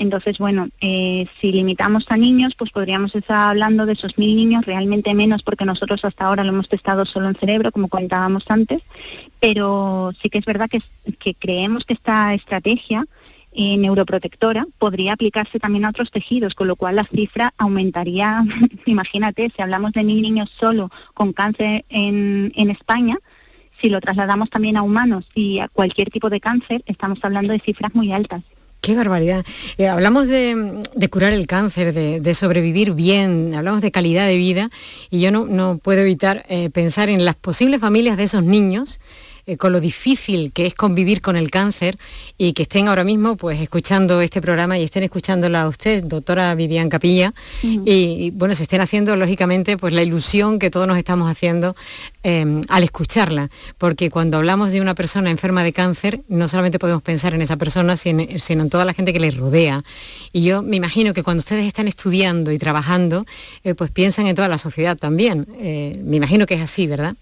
Entonces, 0.00 0.38
bueno, 0.38 0.70
eh, 0.80 1.26
si 1.42 1.52
limitamos 1.52 2.06
a 2.08 2.16
niños, 2.16 2.54
pues 2.56 2.70
podríamos 2.70 3.14
estar 3.14 3.50
hablando 3.50 3.84
de 3.84 3.92
esos 3.92 4.16
mil 4.16 4.34
niños, 4.34 4.64
realmente 4.64 5.12
menos 5.12 5.42
porque 5.42 5.66
nosotros 5.66 6.02
hasta 6.06 6.24
ahora 6.24 6.42
lo 6.42 6.48
hemos 6.48 6.70
testado 6.70 7.04
solo 7.04 7.28
en 7.28 7.34
cerebro, 7.34 7.70
como 7.70 7.88
comentábamos 7.88 8.44
antes, 8.48 8.80
pero 9.40 10.12
sí 10.22 10.30
que 10.30 10.38
es 10.38 10.46
verdad 10.46 10.70
que, 10.70 11.34
creemos 11.34 11.84
que 11.84 11.92
esta 11.92 12.32
estrategia 12.32 13.04
eh, 13.52 13.76
neuroprotectora 13.76 14.66
podría 14.78 15.12
aplicarse 15.12 15.58
también 15.58 15.84
a 15.84 15.90
otros 15.90 16.10
tejidos, 16.10 16.54
con 16.54 16.66
lo 16.66 16.76
cual 16.76 16.96
la 16.96 17.04
cifra 17.04 17.52
aumentaría, 17.58 18.42
imagínate, 18.86 19.52
si 19.54 19.60
hablamos 19.60 19.92
de 19.92 20.02
mil 20.02 20.22
niños 20.22 20.50
solo 20.58 20.90
con 21.12 21.34
cáncer 21.34 21.84
en 21.90 22.70
España, 22.70 23.18
si 23.82 23.90
lo 23.90 24.00
trasladamos 24.00 24.48
también 24.48 24.78
a 24.78 24.82
humanos 24.82 25.28
y 25.34 25.58
a 25.58 25.68
cualquier 25.68 26.08
tipo 26.08 26.30
de 26.30 26.40
cáncer, 26.40 26.82
estamos 26.86 27.18
hablando 27.22 27.52
de 27.52 27.60
cifras 27.60 27.94
muy 27.94 28.12
altas. 28.12 28.42
Qué 28.80 28.94
barbaridad. 28.94 29.44
Eh, 29.76 29.88
hablamos 29.88 30.26
de, 30.26 30.82
curar 31.10 31.34
el 31.34 31.46
cáncer, 31.46 31.92
de, 31.92 32.34
sobrevivir 32.34 32.92
bien, 32.94 33.54
hablamos 33.54 33.82
de 33.82 33.90
calidad 33.90 34.26
de 34.26 34.36
vida 34.36 34.70
y 35.10 35.20
yo 35.20 35.30
no, 35.30 35.78
puedo 35.78 36.00
evitar 36.00 36.46
eh, 36.48 36.70
pensar 36.70 37.10
en 37.10 37.26
las 37.26 37.36
posibles 37.36 37.80
familias 37.80 38.16
de 38.16 38.22
esos 38.22 38.42
niños 38.42 38.98
eh, 39.46 39.56
con 39.56 39.72
lo 39.72 39.80
difícil 39.80 40.52
que 40.52 40.66
es 40.66 40.74
convivir 40.74 41.20
con 41.20 41.36
el 41.36 41.50
cáncer 41.50 41.98
y 42.38 42.52
que 42.52 42.62
estén 42.62 42.88
ahora 42.88 43.04
mismo 43.04 43.36
pues 43.36 43.60
escuchando 43.60 44.20
este 44.20 44.40
programa 44.40 44.78
y 44.78 44.84
estén 44.84 45.02
escuchándola 45.02 45.62
a 45.62 45.68
usted, 45.68 46.04
doctora 46.04 46.54
Vivian 46.54 46.88
Capilla, 46.88 47.34
y, 47.62 48.30
bueno, 48.32 48.54
se 48.54 48.62
estén 48.64 48.80
haciendo 48.80 49.16
lógicamente 49.16 49.76
pues 49.76 49.92
la 49.92 50.02
ilusión 50.02 50.58
que 50.58 50.70
todos 50.70 50.86
nos 50.86 50.98
estamos 50.98 51.30
haciendo 51.30 51.76
em, 52.22 52.62
al 52.68 52.82
escucharla, 52.82 53.50
porque 53.78 54.10
cuando 54.10 54.38
hablamos 54.38 54.72
de 54.72 54.80
una 54.80 54.94
persona 54.94 55.30
enferma 55.30 55.62
de 55.62 55.72
cáncer, 55.72 56.20
no 56.28 56.48
solamente 56.48 56.78
podemos 56.78 57.02
pensar 57.02 57.34
en 57.34 57.42
esa 57.42 57.56
persona, 57.56 57.96
sino, 57.96 58.22
en 58.22 58.70
toda 58.70 58.84
la 58.84 58.94
gente 58.94 59.12
que 59.12 59.20
le 59.20 59.30
rodea. 59.30 59.82
Y 60.32 60.42
yo 60.42 60.62
me 60.62 60.76
imagino 60.76 61.14
que 61.14 61.22
cuando 61.22 61.40
ustedes 61.40 61.66
están 61.66 61.88
estudiando 61.88 62.52
y 62.52 62.58
trabajando, 62.58 63.26
eh, 63.64 63.74
pues 63.74 63.90
piensan 63.90 64.26
en 64.26 64.34
toda 64.34 64.48
la 64.48 64.58
sociedad 64.58 64.96
también. 64.96 65.46
Eh, 65.58 66.00
me 66.04 66.16
imagino 66.16 66.46
que 66.46 66.54
es 66.54 66.62
así, 66.62 66.86
¿verdad? 66.86 67.16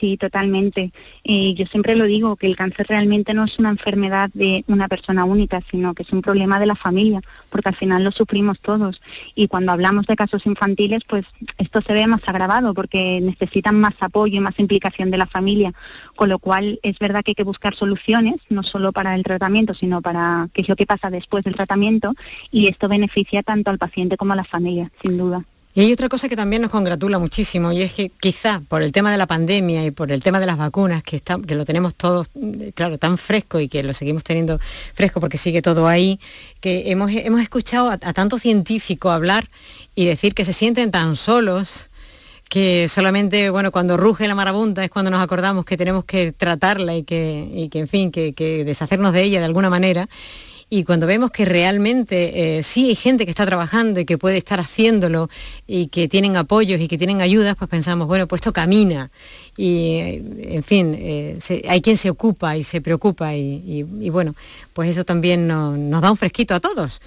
Sí, 0.00 0.16
totalmente. 0.16 0.92
Eh, 1.22 1.54
yo 1.54 1.66
siempre 1.66 1.94
lo 1.94 2.04
digo, 2.04 2.36
que 2.36 2.46
el 2.46 2.56
cáncer 2.56 2.86
realmente 2.88 3.32
no 3.32 3.44
es 3.44 3.58
una 3.58 3.70
enfermedad 3.70 4.30
de 4.34 4.64
una 4.66 4.88
persona 4.88 5.24
única, 5.24 5.62
sino 5.70 5.94
que 5.94 6.02
es 6.02 6.12
un 6.12 6.20
problema 6.20 6.58
de 6.58 6.66
la 6.66 6.74
familia, 6.74 7.20
porque 7.50 7.68
al 7.68 7.76
final 7.76 8.02
lo 8.02 8.10
sufrimos 8.10 8.58
todos. 8.60 9.00
Y 9.34 9.46
cuando 9.46 9.72
hablamos 9.72 10.06
de 10.06 10.16
casos 10.16 10.46
infantiles, 10.46 11.02
pues 11.08 11.24
esto 11.58 11.80
se 11.80 11.92
ve 11.92 12.06
más 12.06 12.22
agravado, 12.26 12.74
porque 12.74 13.20
necesitan 13.22 13.78
más 13.78 13.94
apoyo 14.00 14.36
y 14.36 14.40
más 14.40 14.58
implicación 14.58 15.10
de 15.10 15.18
la 15.18 15.26
familia. 15.26 15.72
Con 16.16 16.28
lo 16.28 16.38
cual 16.38 16.80
es 16.82 16.98
verdad 16.98 17.22
que 17.22 17.30
hay 17.30 17.36
que 17.36 17.44
buscar 17.44 17.74
soluciones, 17.74 18.36
no 18.50 18.62
solo 18.62 18.92
para 18.92 19.14
el 19.14 19.22
tratamiento, 19.22 19.74
sino 19.74 20.02
para 20.02 20.48
qué 20.52 20.62
es 20.62 20.68
lo 20.68 20.76
que 20.76 20.86
pasa 20.86 21.10
después 21.10 21.44
del 21.44 21.54
tratamiento, 21.54 22.14
y 22.50 22.66
esto 22.66 22.88
beneficia 22.88 23.42
tanto 23.42 23.70
al 23.70 23.78
paciente 23.78 24.16
como 24.16 24.32
a 24.32 24.36
la 24.36 24.44
familia, 24.44 24.90
sin 25.02 25.18
duda. 25.18 25.44
Y 25.76 25.80
hay 25.80 25.92
otra 25.92 26.08
cosa 26.08 26.28
que 26.28 26.36
también 26.36 26.62
nos 26.62 26.70
congratula 26.70 27.18
muchísimo 27.18 27.72
y 27.72 27.82
es 27.82 27.92
que 27.92 28.08
quizá 28.08 28.62
por 28.68 28.82
el 28.82 28.92
tema 28.92 29.10
de 29.10 29.18
la 29.18 29.26
pandemia 29.26 29.84
y 29.84 29.90
por 29.90 30.12
el 30.12 30.22
tema 30.22 30.38
de 30.38 30.46
las 30.46 30.56
vacunas, 30.56 31.02
que, 31.02 31.20
que 31.20 31.54
lo 31.56 31.64
tenemos 31.64 31.96
todos, 31.96 32.30
mm, 32.34 32.68
claro, 32.74 32.96
tan 32.96 33.18
fresco 33.18 33.58
y 33.58 33.66
que 33.66 33.82
lo 33.82 33.92
seguimos 33.92 34.22
teniendo 34.22 34.60
fresco 34.94 35.18
porque 35.18 35.36
sigue 35.36 35.62
todo 35.62 35.88
ahí, 35.88 36.20
que 36.60 36.92
hemos, 36.92 37.10
hemos 37.10 37.40
escuchado 37.40 37.90
a, 37.90 37.98
tanto 37.98 38.38
científico 38.38 39.10
hablar 39.10 39.48
y 39.96 40.04
decir 40.04 40.32
que 40.32 40.44
se 40.44 40.52
sienten 40.52 40.92
tan 40.92 41.16
solos 41.16 41.90
que 42.48 42.86
solamente, 42.86 43.50
bueno, 43.50 43.72
cuando 43.72 43.96
ruge 43.96 44.28
la 44.28 44.36
marabunta 44.36 44.84
es 44.84 44.90
cuando 44.90 45.10
nos 45.10 45.24
acordamos 45.24 45.64
que 45.64 45.76
tenemos 45.76 46.04
que 46.04 46.30
tratarla 46.30 46.94
y 46.94 47.02
que, 47.02 47.50
y 47.52 47.68
que 47.68 47.80
en 47.80 47.88
fin, 47.88 48.12
que 48.12 48.62
deshacernos 48.64 49.12
de 49.12 49.22
ella 49.24 49.40
de 49.40 49.46
alguna 49.46 49.70
manera 49.70 50.08
y 50.76 50.82
cuando 50.82 51.06
vemos 51.06 51.30
que 51.30 51.44
realmente 51.44 52.58
eh, 52.58 52.62
sí 52.64 52.88
hay 52.88 52.96
gente 52.96 53.24
que 53.24 53.30
está 53.30 53.46
trabajando 53.46 54.00
y 54.00 54.04
que 54.04 54.18
puede 54.18 54.38
estar 54.38 54.58
haciéndolo 54.58 55.30
y 55.68 55.86
que 55.86 56.08
tienen 56.08 56.36
apoyos 56.36 56.80
y 56.80 56.88
que 56.88 56.98
tienen 56.98 57.20
ayudas, 57.20 57.54
pues 57.56 57.70
pensamos, 57.70 58.08
bueno, 58.08 58.26
pues 58.26 58.40
esto 58.40 58.52
camina 58.52 59.12
y 59.56 59.98
en 60.42 60.64
fin, 60.64 60.96
eh, 60.98 61.38
hay 61.68 61.80
quien 61.80 61.96
se 61.96 62.10
ocupa 62.10 62.56
y 62.56 62.64
se 62.64 62.80
preocupa 62.80 63.36
y, 63.36 63.84
bueno, 64.10 64.34
pues 64.72 64.90
eso 64.90 65.04
también 65.04 65.46
nos 65.46 66.02
da 66.02 66.10
un 66.10 66.16
fresquito 66.16 66.56
a 66.56 66.60
todos. 66.60 67.00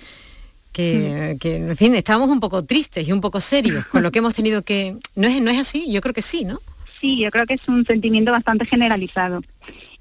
Que, 0.71 1.33
mm. 1.35 1.39
que, 1.39 1.55
en 1.57 1.75
fin, 1.75 1.93
estábamos 1.95 2.29
un 2.29 2.39
poco 2.39 2.63
tristes 2.63 3.05
y 3.05 3.11
un 3.11 3.19
poco 3.19 3.41
serios 3.41 3.85
con 3.87 4.01
lo 4.01 4.11
que 4.11 4.19
hemos 4.19 4.33
tenido 4.33 4.61
que... 4.61 4.95
¿No 5.15 5.27
es, 5.27 5.41
no 5.41 5.51
es 5.51 5.59
así? 5.59 5.91
Yo 5.91 5.99
creo 5.99 6.13
que 6.13 6.21
sí, 6.21 6.45
¿no? 6.45 6.61
Sí, 7.01 7.19
yo 7.19 7.29
creo 7.31 7.45
que 7.45 7.55
es 7.55 7.67
un 7.67 7.85
sentimiento 7.85 8.31
bastante 8.31 8.65
generalizado. 8.65 9.41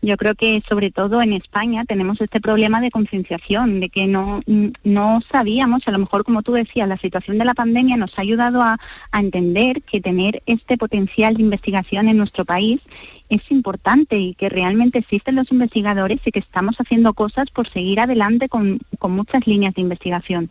Yo 0.02 0.16
creo 0.16 0.34
que 0.34 0.62
sobre 0.68 0.90
todo 0.90 1.22
en 1.22 1.32
España 1.32 1.84
tenemos 1.84 2.20
este 2.20 2.40
problema 2.40 2.80
de 2.80 2.90
concienciación, 2.90 3.80
de 3.80 3.88
que 3.88 4.06
no, 4.06 4.42
no 4.84 5.20
sabíamos, 5.32 5.88
a 5.88 5.90
lo 5.90 5.98
mejor 5.98 6.24
como 6.24 6.42
tú 6.42 6.52
decías, 6.52 6.88
la 6.88 6.98
situación 6.98 7.38
de 7.38 7.44
la 7.44 7.54
pandemia 7.54 7.96
nos 7.96 8.16
ha 8.18 8.22
ayudado 8.22 8.62
a, 8.62 8.78
a 9.10 9.20
entender 9.20 9.82
que 9.82 10.00
tener 10.00 10.42
este 10.46 10.76
potencial 10.76 11.34
de 11.34 11.42
investigación 11.42 12.08
en 12.08 12.18
nuestro 12.18 12.44
país 12.44 12.80
es 13.28 13.40
importante 13.50 14.18
y 14.18 14.34
que 14.34 14.48
realmente 14.48 14.98
existen 14.98 15.36
los 15.36 15.50
investigadores 15.50 16.20
y 16.24 16.30
que 16.30 16.38
estamos 16.38 16.76
haciendo 16.76 17.14
cosas 17.14 17.50
por 17.50 17.68
seguir 17.68 18.00
adelante 18.00 18.48
con, 18.48 18.78
con 18.98 19.12
muchas 19.12 19.46
líneas 19.46 19.74
de 19.74 19.82
investigación. 19.82 20.50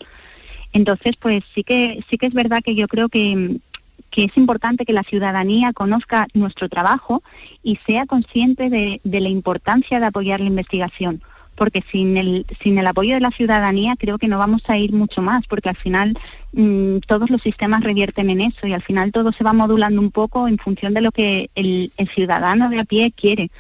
Entonces, 0.73 1.15
pues 1.15 1.41
sí 1.53 1.63
que 1.63 2.03
sí 2.09 2.17
que 2.17 2.25
es 2.25 2.33
verdad 2.33 2.61
que 2.61 2.75
yo 2.75 2.89
creo 2.89 3.07
que, 3.07 3.59
que 4.15 4.23
es 4.23 4.37
importante 4.37 4.85
que 4.85 4.93
la 4.93 5.03
ciudadanía 5.03 5.73
conozca 5.73 6.27
nuestro 6.33 6.69
trabajo 6.69 7.21
y 7.63 7.75
sea 7.85 8.05
consciente 8.05 8.69
de, 8.69 9.01
la 9.03 9.27
importancia 9.27 9.99
de 9.99 10.05
apoyar 10.05 10.39
la 10.39 10.45
investigación, 10.45 11.21
porque 11.55 11.83
sin 11.91 12.15
el, 12.15 12.45
sin 12.61 12.77
el 12.77 12.87
apoyo 12.87 13.15
de 13.15 13.19
la 13.19 13.31
ciudadanía 13.31 13.95
creo 13.99 14.17
que 14.17 14.29
no 14.29 14.37
vamos 14.37 14.61
a 14.69 14.77
ir 14.77 14.93
mucho 14.93 15.21
más, 15.21 15.45
porque 15.47 15.67
al 15.67 15.75
final 15.75 16.17
mm, 16.53 16.99
todos 17.05 17.29
los 17.29 17.41
sistemas 17.41 17.83
revierten 17.83 18.29
en 18.29 18.39
eso 18.39 18.65
y 18.65 18.71
al 18.71 18.83
final 18.83 19.11
todo 19.11 19.33
se 19.33 19.43
va 19.43 19.51
modulando 19.51 19.99
un 19.99 20.11
poco 20.11 20.47
en 20.47 20.59
función 20.59 20.93
de 20.93 21.01
lo 21.01 21.11
que 21.11 21.49
el, 21.53 21.91
ciudadano 22.13 22.69
de 22.69 22.79
a 22.79 22.85
pie 22.85 23.11
quiere. 23.11 23.51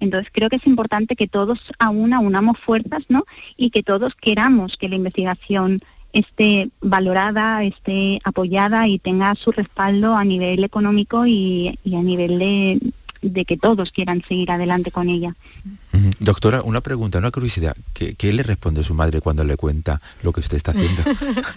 Entonces 0.00 0.30
creo 0.34 0.50
que 0.50 0.56
es 0.56 0.66
importante 0.66 1.16
que 1.16 1.28
todos 1.28 1.72
a 1.78 1.88
una 1.88 2.20
unamos 2.20 2.58
fuerzas, 2.58 3.04
¿no? 3.08 3.24
Y 3.56 3.70
que 3.70 3.82
todos 3.82 4.14
queramos 4.16 4.76
que 4.76 4.90
la 4.90 4.96
investigación 4.96 5.80
esté 6.14 6.70
valorada, 6.80 7.62
esté 7.64 8.20
apoyada 8.24 8.88
y 8.88 8.98
tenga 8.98 9.34
su 9.34 9.50
respaldo 9.50 10.16
a 10.16 10.24
nivel 10.24 10.62
económico 10.64 11.26
y, 11.26 11.78
a 11.86 12.02
nivel 12.02 12.38
de, 12.38 13.44
que 13.44 13.56
todos 13.56 13.90
quieran 13.90 14.22
seguir 14.26 14.50
adelante 14.50 14.90
con 14.90 15.10
ella. 15.10 15.34
Doctora, 16.18 16.62
una 16.62 16.80
pregunta, 16.80 17.18
una 17.18 17.30
curiosidad. 17.30 17.76
¿Qué, 17.92 18.14
¿Qué, 18.14 18.32
le 18.32 18.42
responde 18.42 18.82
su 18.82 18.94
madre 18.94 19.20
cuando 19.20 19.44
le 19.44 19.56
cuenta 19.56 20.00
lo 20.22 20.32
que 20.32 20.40
usted 20.40 20.56
está 20.56 20.72
haciendo? 20.72 21.02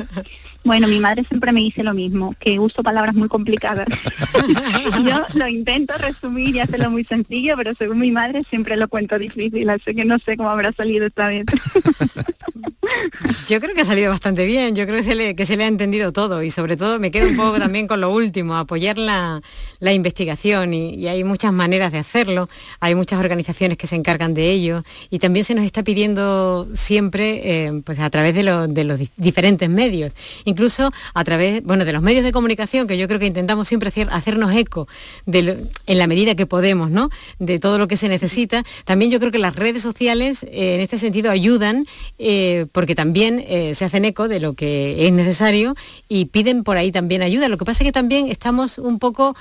bueno, 0.64 0.88
mi 0.88 1.00
madre 1.00 1.26
siempre 1.28 1.52
me 1.52 1.62
dice 1.62 1.84
lo 1.84 1.94
mismo, 1.94 2.36
que 2.40 2.60
uso 2.60 2.84
palabras 2.84 3.16
muy 3.16 3.28
complicadas. 3.30 3.88
Yo 5.06 5.26
lo 5.34 5.48
intento 5.48 5.96
resumir 5.98 6.56
y 6.56 6.60
hacerlo 6.60 6.92
muy 6.92 7.04
sencillo, 7.06 7.56
pero 7.58 7.74
según 7.76 8.00
mi 8.00 8.12
madre 8.12 8.44
siempre 8.50 8.78
lo 8.78 8.88
cuento 8.88 9.18
difícil, 9.18 9.70
así 9.70 9.96
que 9.96 10.06
no 10.06 10.18
sé 10.20 10.38
cómo 10.38 10.50
habrá 10.50 10.72
salido 10.74 11.08
esta 11.08 11.30
vez. 11.30 11.46
Yo 13.48 13.60
creo 13.60 13.74
que 13.74 13.82
ha 13.82 13.86
salido 13.86 14.12
bastante 14.12 14.46
bien, 14.46 14.76
yo 14.76 14.86
creo 14.86 14.98
que 14.98 15.04
se, 15.04 15.16
le, 15.16 15.36
que 15.36 15.46
se 15.46 15.58
le 15.58 15.64
ha 15.64 15.68
entendido 15.68 16.12
todo 16.12 16.44
y 16.44 16.50
sobre 16.50 16.78
todo 16.78 17.00
me 17.00 17.12
quedo 17.12 17.28
un 17.30 17.36
poco 17.36 17.60
también 17.60 17.88
con 17.88 18.02
lo 18.02 18.10
último, 18.10 18.56
apoyar 18.56 18.98
la, 18.98 19.42
investigación 19.82 20.74
y, 20.74 21.08
hay 21.08 21.24
muchas 21.24 21.54
maneras 21.54 21.92
de 21.92 22.00
hacerlo, 22.00 22.50
hay 22.80 22.96
muchas 22.96 23.20
organizaciones 23.20 23.78
que 23.78 23.88
se 23.88 23.96
encargan 23.96 24.27
de 24.34 24.52
ello 24.52 24.84
y 25.10 25.20
también 25.20 25.44
se 25.46 25.56
nos 25.56 25.66
está 25.66 25.84
pidiendo 25.84 26.68
siempre 26.74 27.42
eh, 27.44 27.82
pues 27.84 28.00
a 28.00 28.10
través 28.10 28.34
de, 28.34 28.44
los 28.44 29.00
diferentes 29.18 29.70
medios, 29.70 30.14
incluso 30.46 30.92
a 31.14 31.24
través 31.24 31.64
bueno, 31.64 31.86
de 31.86 31.94
los 31.94 32.02
medios 32.02 32.24
de 32.24 32.32
comunicación 32.32 32.88
que 32.88 32.98
yo 32.98 33.08
creo 33.08 33.20
que 33.20 33.26
intentamos 33.26 33.68
siempre 33.68 33.92
hacernos 34.10 34.54
eco 34.54 34.88
de 35.26 35.68
en 35.86 35.98
la 35.98 36.08
medida 36.08 36.36
que 36.36 36.46
podemos, 36.46 36.90
¿no? 36.92 37.10
de 37.40 37.60
todo 37.60 37.78
lo 37.78 37.88
que 37.88 37.98
se 37.98 38.10
necesita. 38.10 38.64
También 38.86 39.12
yo 39.12 39.20
creo 39.20 39.32
que 39.32 39.40
las 39.40 39.56
redes 39.56 39.82
sociales 39.82 40.44
eh, 40.44 40.76
en 40.76 40.82
este 40.82 40.98
sentido 40.98 41.32
ayudan 41.32 41.86
eh, 42.20 42.66
porque 42.72 42.96
también 42.96 43.44
se 43.74 43.86
hacen 43.86 44.06
eco 44.06 44.28
de 44.28 44.40
lo 44.40 44.54
que 44.54 45.08
es 45.08 45.14
necesario 45.14 45.76
y 46.10 46.26
piden 46.26 46.64
por 46.64 46.78
ahí 46.78 46.92
también 46.92 47.22
ayuda. 47.22 47.48
Lo 47.48 47.58
que 47.58 47.66
pasa 47.66 47.84
es 47.84 47.88
que 47.88 47.92
también 47.92 48.28
estamos 48.28 48.78
un 48.78 49.00
poco 49.00 49.36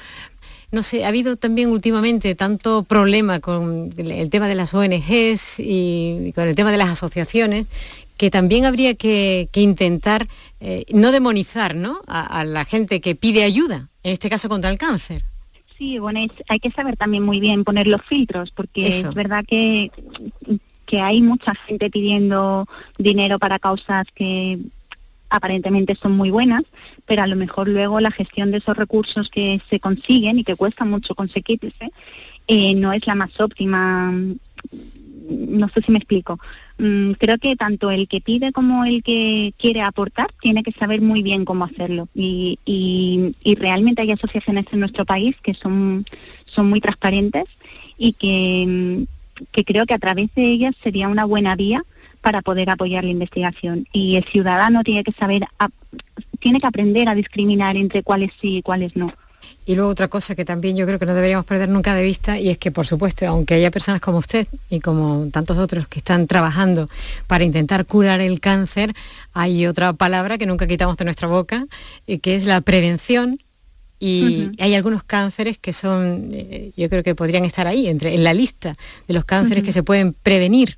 no 0.72 0.82
sé, 0.82 1.04
ha 1.04 1.08
habido 1.08 1.36
también 1.36 1.70
últimamente 1.70 2.34
tanto 2.34 2.82
problema 2.82 3.40
con 3.40 3.90
el 3.96 4.30
tema 4.30 4.48
de 4.48 4.54
las 4.54 4.74
ONGs 4.74 5.60
y 5.60 6.32
con 6.34 6.48
el 6.48 6.56
tema 6.56 6.70
de 6.70 6.78
las 6.78 6.90
asociaciones 6.90 7.66
que 8.16 8.30
también 8.30 8.64
habría 8.64 8.94
que, 8.94 9.48
intentar 9.54 10.26
no 10.92 11.12
demonizar 11.12 11.76
¿no? 11.76 12.00
A, 12.06 12.44
la 12.44 12.64
gente 12.64 13.00
que 13.00 13.14
pide 13.14 13.44
ayuda, 13.44 13.88
en 14.02 14.12
este 14.12 14.30
caso 14.30 14.48
contra 14.48 14.70
el 14.70 14.78
cáncer. 14.78 15.22
Sí, 15.76 15.98
bueno, 15.98 16.20
hay 16.48 16.58
que 16.58 16.70
saber 16.70 16.96
también 16.96 17.22
muy 17.22 17.40
bien 17.40 17.62
poner 17.62 17.86
los 17.86 18.02
filtros, 18.02 18.50
porque 18.50 18.88
es 18.88 19.12
verdad 19.12 19.44
que 19.46 19.90
que 20.86 21.00
hay 21.00 21.20
mucha 21.20 21.54
gente 21.54 21.90
pidiendo 21.90 22.66
dinero 22.96 23.38
para 23.38 23.58
causas 23.58 24.06
que 24.14 24.58
aparentemente 25.36 25.94
son 25.94 26.12
muy 26.12 26.30
buenas, 26.30 26.62
pero 27.06 27.22
a 27.22 27.26
lo 27.26 27.36
mejor 27.36 27.68
luego 27.68 28.00
la 28.00 28.10
gestión 28.10 28.50
de 28.50 28.58
esos 28.58 28.76
recursos 28.76 29.28
que 29.30 29.60
se 29.70 29.80
consiguen 29.80 30.38
y 30.38 30.44
que 30.44 30.56
cuesta 30.56 30.84
mucho 30.84 31.14
conseguirse 31.14 31.90
eh, 32.48 32.74
no 32.74 32.92
es 32.92 33.06
la 33.06 33.14
más 33.14 33.38
óptima. 33.40 34.12
No 35.28 35.68
sé 35.70 35.82
si 35.82 35.90
me 35.90 35.98
explico. 35.98 36.38
Mm, 36.78 37.12
creo 37.12 37.38
que 37.38 37.56
tanto 37.56 37.90
el 37.90 38.06
que 38.06 38.20
pide 38.20 38.52
como 38.52 38.84
el 38.84 39.02
que 39.02 39.52
quiere 39.58 39.82
aportar 39.82 40.28
tiene 40.40 40.62
que 40.62 40.72
saber 40.72 41.00
muy 41.00 41.22
bien 41.22 41.44
cómo 41.44 41.64
hacerlo. 41.64 42.08
Y, 42.14 42.58
y 42.64 43.54
realmente 43.56 44.02
hay 44.02 44.12
asociaciones 44.12 44.66
en 44.72 44.80
nuestro 44.80 45.04
país 45.04 45.36
que 45.42 45.54
son, 45.54 46.04
son 46.44 46.68
muy 46.68 46.80
transparentes 46.80 47.44
y 47.98 48.12
que 48.12 49.06
que 49.52 49.64
creo 49.64 49.86
que 49.86 49.94
a 49.94 49.98
través 49.98 50.34
de 50.34 50.44
ellas 50.44 50.74
sería 50.82 51.08
una 51.08 51.24
buena 51.24 51.56
vía 51.56 51.84
para 52.26 52.42
poder 52.42 52.68
apoyar 52.70 53.04
la 53.04 53.10
investigación. 53.10 53.86
Y 53.92 54.16
el 54.16 54.24
ciudadano 54.24 54.82
tiene 54.82 55.04
que 55.04 55.12
saber, 55.12 55.44
tiene 56.40 56.58
que 56.58 56.66
aprender 56.66 57.08
a 57.08 57.14
discriminar 57.14 57.76
entre 57.76 58.02
cuáles 58.02 58.32
sí 58.40 58.56
y 58.56 58.62
cuáles 58.62 58.96
no. 58.96 59.14
Y 59.64 59.76
luego 59.76 59.90
otra 59.90 60.08
cosa 60.08 60.34
que 60.34 60.44
también 60.44 60.76
yo 60.76 60.86
creo 60.86 60.98
que 60.98 61.06
no 61.06 61.14
deberíamos 61.14 61.46
perder 61.46 61.68
nunca 61.68 61.94
de 61.94 62.02
vista 62.02 62.36
y 62.36 62.48
es 62.48 62.58
que, 62.58 62.72
por 62.72 62.84
supuesto, 62.84 63.28
aunque 63.28 63.54
haya 63.54 63.70
personas 63.70 64.00
como 64.00 64.18
usted 64.18 64.48
y 64.68 64.80
como 64.80 65.28
tantos 65.30 65.56
otros 65.56 65.86
que 65.86 66.00
están 66.00 66.26
trabajando 66.26 66.90
para 67.28 67.44
intentar 67.44 67.86
curar 67.86 68.20
el 68.20 68.40
cáncer, 68.40 68.92
hay 69.32 69.64
otra 69.68 69.92
palabra 69.92 70.36
que 70.36 70.46
nunca 70.46 70.66
quitamos 70.66 70.96
de 70.96 71.04
nuestra 71.04 71.28
boca, 71.28 71.68
y 72.08 72.18
que 72.18 72.34
es 72.34 72.44
la 72.44 72.60
prevención 72.60 73.38
y 74.00 74.50
hay 74.58 74.74
algunos 74.74 75.04
cánceres 75.04 75.58
que 75.58 75.72
son, 75.72 76.30
eh, 76.32 76.72
yo 76.76 76.88
creo 76.88 77.04
que 77.04 77.14
podrían 77.14 77.44
estar 77.44 77.68
ahí, 77.68 77.86
entre, 77.86 78.16
en 78.16 78.24
la 78.24 78.34
lista 78.34 78.76
de 79.06 79.14
los 79.14 79.24
cánceres 79.24 79.62
que 79.62 79.70
se 79.70 79.84
pueden 79.84 80.12
prevenir. 80.12 80.76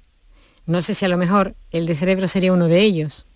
No 0.68 0.82
sé 0.82 0.92
si 0.92 1.04
a 1.04 1.08
lo 1.08 1.16
mejor 1.16 1.54
el 1.72 1.86
de 1.86 1.94
cerebro 1.94 2.28
sería 2.28 2.52
uno 2.52 2.68
de 2.68 2.82
ellos. 2.82 3.26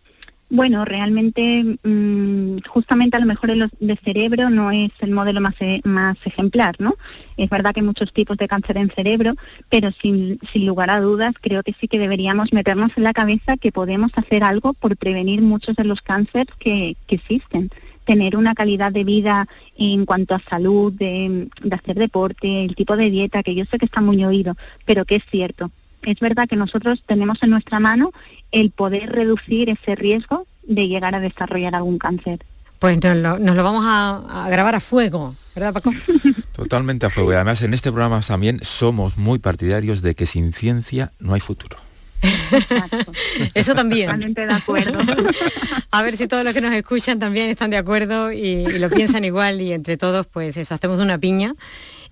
Bueno, 0.51 0.85
realmente, 0.85 1.79
mm, 1.83 2.59
justamente 2.69 3.17
a 3.17 3.21
lo 3.21 3.27
mejor 3.27 3.51
el 3.51 3.71
de 3.81 3.97
cerebro 4.05 4.51
no 4.51 4.71
es 4.71 4.91
el 5.01 5.13
modelo 5.13 5.41
más, 5.41 5.55
e, 5.61 5.81
más 5.83 6.19
ejemplar, 6.27 6.77
¿no? 6.79 6.95
Es 7.39 7.49
verdad 7.49 7.73
que 7.73 7.81
hay 7.81 7.87
muchos 7.87 8.13
tipos 8.13 8.37
de 8.37 8.47
cáncer 8.47 8.77
en 8.77 8.91
cerebro, 8.91 9.33
pero 9.71 9.91
sin, 9.93 10.39
sin 10.53 10.67
lugar 10.67 10.91
a 10.91 11.01
dudas 11.01 11.33
creo 11.41 11.63
que 11.63 11.75
sí 11.81 11.89
que 11.89 11.99
deberíamos 11.99 12.53
meternos 12.53 12.91
en 12.97 13.05
la 13.05 13.15
cabeza 13.15 13.57
que 13.57 13.73
podemos 13.73 14.13
hacer 14.15 14.45
algo 14.45 14.75
por 14.75 14.99
prevenir 14.99 15.41
muchos 15.41 15.75
de 15.75 15.85
los 15.85 16.03
cánceres 16.03 16.55
que, 16.59 16.97
que 17.07 17.15
existen 17.15 17.71
tener 18.05 18.37
una 18.37 18.55
calidad 18.55 18.93
de 18.93 19.05
vida 19.05 19.47
en 19.77 20.05
cuanto 20.05 20.35
a 20.35 20.43
salud, 20.51 20.93
de, 20.93 21.49
hacer 21.71 21.97
deporte, 21.97 22.65
el 22.65 22.75
tipo 22.75 22.97
de 22.97 23.11
dieta, 23.11 23.43
que 23.43 23.55
yo 23.55 23.65
sé 23.65 23.79
que 23.79 23.87
está 23.87 24.01
muy 24.01 24.25
oído, 24.25 24.57
pero 24.85 25.05
que 25.05 25.17
es 25.17 25.23
cierto. 25.31 25.71
Es 26.03 26.21
verdad 26.21 26.49
que 26.49 26.57
nosotros 26.57 27.03
tenemos 27.07 27.43
en 27.43 27.51
nuestra 27.51 27.81
mano 27.81 28.13
el 28.51 28.71
poder 28.71 29.11
reducir 29.11 29.71
ese 29.71 29.95
riesgo 29.95 30.47
de 30.63 30.89
llegar 30.89 31.15
a 31.15 31.21
desarrollar 31.21 31.75
algún 31.75 31.99
cáncer. 31.99 32.45
Pues 32.79 32.99
nos 33.01 33.17
lo, 33.57 33.63
vamos 33.63 33.85
a, 33.87 34.45
a, 34.45 34.51
grabar 34.51 34.75
a 34.75 34.81
fuego, 34.81 35.35
¿verdad 35.55 35.73
Paco? 35.73 35.93
Totalmente 36.53 37.07
a 37.07 37.11
fuego. 37.11 37.33
Y 37.33 37.37
además 37.37 37.63
en 37.63 37.75
este 37.75 37.93
programa 37.93 38.21
también 38.21 38.59
somos 38.63 39.17
muy 39.19 39.39
partidarios 39.39 40.03
de 40.03 40.17
que 40.17 40.27
sin 40.27 40.53
ciencia 40.53 41.13
no 41.21 41.35
hay 41.35 41.41
futuro. 41.41 41.79
Eso 43.55 43.75
también. 43.75 44.07
Totalmente 44.07 44.47
de 44.47 44.53
acuerdo. 44.53 44.99
A 45.91 46.03
ver 46.03 46.17
si 46.17 46.29
todos 46.29 46.45
los 46.45 46.55
que 46.55 46.61
nos 46.61 46.73
escuchan 46.73 47.19
también 47.19 47.51
están 47.51 47.71
de 47.71 47.77
acuerdo 47.77 48.33
y, 48.33 48.65
lo 48.79 48.91
piensan 48.91 49.25
igual 49.25 49.61
y 49.61 49.73
entre 49.73 49.97
todos 49.97 50.27
pues 50.27 50.57
eso, 50.57 50.75
hacemos 50.75 51.01
una 51.01 51.19
piña 51.19 51.55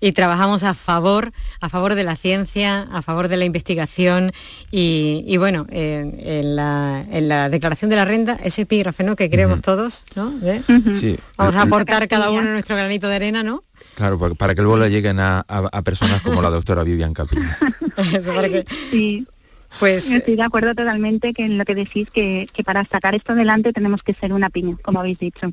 y 0.01 0.11
trabajamos 0.11 0.63
a 0.63 0.73
favor, 0.73 1.31
a 1.61 1.69
favor 1.69 1.95
de 1.95 2.03
la 2.03 2.15
ciencia, 2.15 2.87
a 2.91 3.01
favor 3.01 3.27
de 3.27 3.37
la 3.37 3.45
investigación 3.45 4.33
y, 4.71 5.37
bueno, 5.37 5.67
en, 5.69 6.55
la, 6.55 7.49
declaración 7.49 7.89
de 7.89 7.95
la 7.95 8.05
renta, 8.05 8.37
ese 8.43 8.63
epígrafe 8.63 9.03
¿no? 9.03 9.15
que 9.15 9.29
creemos 9.29 9.61
todos, 9.61 10.03
¿no? 10.15 10.33
Vamos 11.37 11.55
a 11.55 11.61
aportar 11.61 12.07
cada 12.07 12.31
uno 12.31 12.51
nuestro 12.51 12.75
granito 12.75 13.07
de 13.07 13.15
arena, 13.15 13.43
¿no? 13.43 13.63
Claro, 13.95 14.17
para 14.35 14.55
que 14.55 14.61
luego 14.61 14.77
le 14.77 14.89
lleguen 14.89 15.19
a, 15.19 15.45
personas 15.83 16.21
como 16.21 16.41
la 16.41 16.49
doctora 16.49 16.83
Vivian 16.83 17.13
Capilla. 17.13 17.57
Sí. 18.89 19.27
Pues 19.79 20.11
estoy 20.11 20.35
de 20.35 20.43
acuerdo 20.43 20.75
totalmente 20.75 21.33
que 21.33 21.45
en 21.45 21.57
lo 21.57 21.65
que 21.65 21.75
decís 21.75 22.09
que, 22.09 22.47
para 22.65 22.85
sacar 22.85 23.15
esto 23.15 23.33
adelante 23.33 23.71
tenemos 23.71 24.01
que 24.03 24.13
ser 24.13 24.33
una 24.33 24.49
piña, 24.49 24.75
como 24.81 24.99
habéis 24.99 25.19
dicho. 25.19 25.51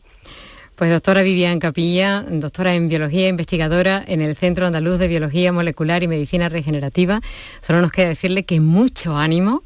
Pues 0.78 0.92
doctora 0.92 1.22
Vivian 1.22 1.58
Capilla, 1.58 2.24
doctora 2.30 2.72
en 2.76 2.88
biología, 2.88 3.26
investigadora 3.26 4.00
en 4.06 4.22
el 4.22 4.36
Centro 4.36 4.64
Andaluz 4.64 5.00
de 5.00 5.08
Biología 5.08 5.52
Molecular 5.52 6.04
y 6.04 6.06
Medicina 6.06 6.48
Regenerativa. 6.48 7.20
Solo 7.60 7.80
nos 7.80 7.90
queda 7.90 8.06
decirle 8.06 8.44
que 8.44 8.60
mucho 8.60 9.18
ánimo, 9.18 9.64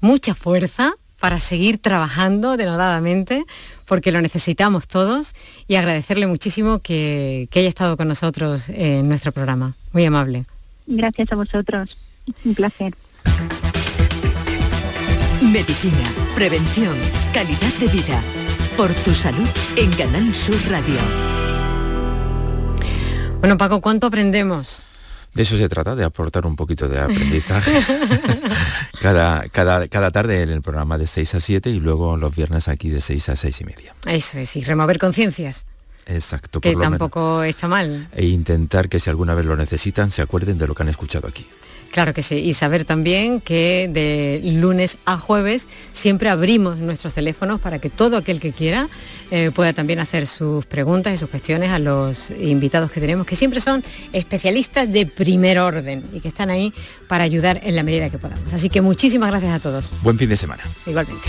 mucha 0.00 0.36
fuerza 0.36 0.94
para 1.18 1.40
seguir 1.40 1.78
trabajando 1.78 2.56
denodadamente, 2.56 3.44
porque 3.84 4.12
lo 4.12 4.22
necesitamos 4.22 4.86
todos, 4.86 5.34
y 5.66 5.74
agradecerle 5.74 6.28
muchísimo 6.28 6.78
que 6.78 7.48
haya 7.52 7.68
estado 7.68 7.96
con 7.96 8.06
nosotros 8.06 8.68
en 8.68 9.08
nuestro 9.08 9.32
programa. 9.32 9.74
Muy 9.90 10.04
amable. 10.04 10.44
Gracias 10.86 11.32
a 11.32 11.34
vosotros. 11.34 11.96
Un 12.44 12.54
placer. 12.54 12.94
Medicina, 15.42 16.12
prevención, 16.36 16.96
calidad 17.32 17.72
de 17.80 17.88
vida. 17.88 18.22
Por 18.76 18.92
tu 18.92 19.14
salud 19.14 19.48
en 19.76 19.90
Canal 19.92 20.34
Sur 20.34 20.56
Radio. 20.68 20.98
Bueno, 23.38 23.56
Paco, 23.56 23.80
¿cuánto 23.80 24.08
aprendemos? 24.08 24.88
De 25.32 25.44
eso 25.44 25.56
se 25.56 25.68
trata, 25.68 25.94
de 25.94 26.04
aportar 26.04 26.44
un 26.44 26.56
poquito 26.56 26.88
de 26.88 26.98
aprendizaje 26.98 27.72
cada, 29.00 29.48
cada, 29.48 29.86
cada 29.86 30.10
tarde 30.10 30.42
en 30.42 30.50
el 30.50 30.60
programa 30.60 30.98
de 30.98 31.06
6 31.06 31.36
a 31.36 31.40
7 31.40 31.70
y 31.70 31.78
luego 31.78 32.16
los 32.16 32.34
viernes 32.34 32.66
aquí 32.66 32.90
de 32.90 33.00
6 33.00 33.28
a 33.28 33.36
6 33.36 33.60
y 33.60 33.64
media. 33.64 33.94
Eso 34.06 34.38
es, 34.38 34.56
y 34.56 34.64
remover 34.64 34.98
conciencias. 34.98 35.66
Exacto. 36.06 36.60
Que 36.60 36.74
tampoco 36.76 37.42
está 37.42 37.68
mal. 37.68 38.08
E 38.12 38.26
intentar 38.26 38.88
que 38.88 39.00
si 39.00 39.10
alguna 39.10 39.34
vez 39.34 39.46
lo 39.46 39.56
necesitan 39.56 40.10
se 40.10 40.22
acuerden 40.22 40.58
de 40.58 40.66
lo 40.66 40.74
que 40.74 40.82
han 40.82 40.88
escuchado 40.88 41.28
aquí. 41.28 41.46
Claro 41.94 42.12
que 42.12 42.24
sí, 42.24 42.34
y 42.34 42.54
saber 42.54 42.84
también 42.84 43.40
que 43.40 43.88
de 43.88 44.40
lunes 44.42 44.96
a 45.04 45.16
jueves 45.16 45.68
siempre 45.92 46.28
abrimos 46.28 46.78
nuestros 46.78 47.14
teléfonos 47.14 47.60
para 47.60 47.78
que 47.78 47.88
todo 47.88 48.16
aquel 48.16 48.40
que 48.40 48.50
quiera 48.50 48.88
eh, 49.30 49.52
pueda 49.54 49.72
también 49.72 50.00
hacer 50.00 50.26
sus 50.26 50.66
preguntas 50.66 51.14
y 51.14 51.18
sus 51.18 51.30
cuestiones 51.30 51.70
a 51.70 51.78
los 51.78 52.32
invitados 52.32 52.90
que 52.90 52.98
tenemos, 52.98 53.28
que 53.28 53.36
siempre 53.36 53.60
son 53.60 53.84
especialistas 54.12 54.92
de 54.92 55.06
primer 55.06 55.60
orden 55.60 56.02
y 56.12 56.18
que 56.18 56.26
están 56.26 56.50
ahí 56.50 56.74
para 57.06 57.22
ayudar 57.22 57.60
en 57.62 57.76
la 57.76 57.84
medida 57.84 58.10
que 58.10 58.18
podamos. 58.18 58.52
Así 58.52 58.68
que 58.68 58.80
muchísimas 58.80 59.30
gracias 59.30 59.54
a 59.54 59.60
todos. 59.60 59.94
Buen 60.02 60.18
fin 60.18 60.28
de 60.28 60.36
semana. 60.36 60.64
Igualmente. 60.86 61.28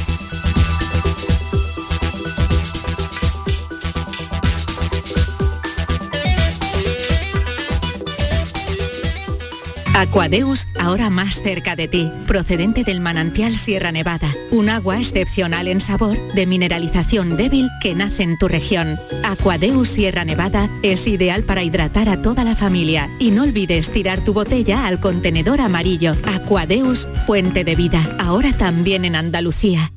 Aquadeus, 9.97 10.67
ahora 10.77 11.09
más 11.09 11.41
cerca 11.41 11.77
de 11.77 11.87
ti, 11.87 12.11
procedente 12.27 12.83
del 12.83 12.99
manantial 12.99 13.55
Sierra 13.55 13.93
Nevada, 13.93 14.27
un 14.51 14.67
agua 14.67 14.99
excepcional 14.99 15.69
en 15.69 15.79
sabor, 15.79 16.17
de 16.33 16.45
mineralización 16.45 17.37
débil 17.37 17.69
que 17.79 17.95
nace 17.95 18.23
en 18.23 18.37
tu 18.37 18.49
región. 18.49 18.99
Aquadeus 19.23 19.87
Sierra 19.87 20.25
Nevada 20.25 20.69
es 20.83 21.07
ideal 21.07 21.43
para 21.43 21.63
hidratar 21.63 22.09
a 22.09 22.21
toda 22.21 22.43
la 22.43 22.55
familia 22.55 23.09
y 23.19 23.31
no 23.31 23.43
olvides 23.43 23.89
tirar 23.89 24.21
tu 24.21 24.33
botella 24.33 24.85
al 24.85 24.99
contenedor 24.99 25.61
amarillo. 25.61 26.11
Aquadeus, 26.25 27.07
fuente 27.25 27.63
de 27.63 27.75
vida, 27.75 28.17
ahora 28.19 28.51
también 28.51 29.05
en 29.05 29.15
Andalucía. 29.15 29.93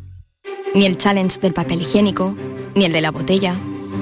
ni 0.77 0.87
el 0.87 0.97
challenge 0.97 1.41
del 1.41 1.55
papel 1.55 1.83
higiénico, 1.83 2.37
ni 2.77 2.85
el 2.85 2.93
de 2.93 3.01
la 3.01 3.11
botella. 3.11 3.57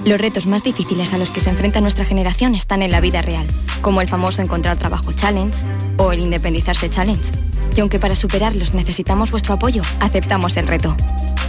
Los 0.05 0.21
retos 0.21 0.47
más 0.47 0.63
difíciles 0.63 1.15
a 1.15 1.19
los 1.19 1.31
que 1.31 1.41
se 1.41 1.49
enfrenta 1.49 1.81
nuestra 1.81 2.05
generación 2.05 2.55
están 2.55 2.83
en 2.83 2.91
la 2.91 3.01
vida 3.01 3.23
real, 3.23 3.47
como 3.81 4.03
el 4.03 4.09
famoso 4.09 4.43
encontrar 4.43 4.77
trabajo 4.77 5.13
challenge 5.13 5.65
o 5.97 6.13
el 6.13 6.21
independizarse 6.21 6.91
challenge. 6.91 7.33
Y 7.77 7.81
aunque 7.81 7.99
para 7.99 8.15
superarlos 8.15 8.75
necesitamos 8.75 9.31
vuestro 9.31 9.55
apoyo, 9.55 9.83
aceptamos 10.01 10.57
el 10.57 10.67
reto. 10.67 10.97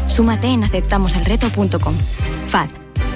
Súmate 0.08 0.48
en 0.48 0.64
aceptamoselreto.com. 0.64 1.96
FAD 2.48 2.87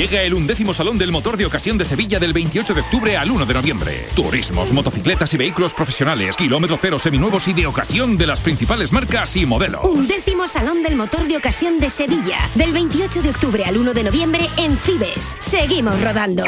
Llega 0.00 0.22
el 0.22 0.32
undécimo 0.32 0.72
Salón 0.72 0.96
del 0.96 1.12
Motor 1.12 1.36
de 1.36 1.44
Ocasión 1.44 1.76
de 1.76 1.84
Sevilla 1.84 2.18
del 2.18 2.32
28 2.32 2.72
de 2.72 2.80
octubre 2.80 3.18
al 3.18 3.30
1 3.30 3.44
de 3.44 3.52
noviembre. 3.52 4.06
Turismos, 4.16 4.72
motocicletas 4.72 5.34
y 5.34 5.36
vehículos 5.36 5.74
profesionales, 5.74 6.38
kilómetro 6.38 6.78
cero 6.80 6.98
seminuevos 6.98 7.46
y 7.48 7.52
de 7.52 7.66
ocasión 7.66 8.16
de 8.16 8.26
las 8.26 8.40
principales 8.40 8.94
marcas 8.94 9.36
y 9.36 9.44
modelos. 9.44 9.84
Undécimo 9.84 10.48
Salón 10.48 10.82
del 10.82 10.96
Motor 10.96 11.28
de 11.28 11.36
Ocasión 11.36 11.78
de 11.80 11.90
Sevilla 11.90 12.38
del 12.54 12.72
28 12.72 13.20
de 13.20 13.28
octubre 13.28 13.62
al 13.66 13.76
1 13.76 13.92
de 13.92 14.04
noviembre 14.04 14.48
en 14.56 14.78
Cibes. 14.78 15.36
Seguimos 15.38 16.00
rodando. 16.00 16.44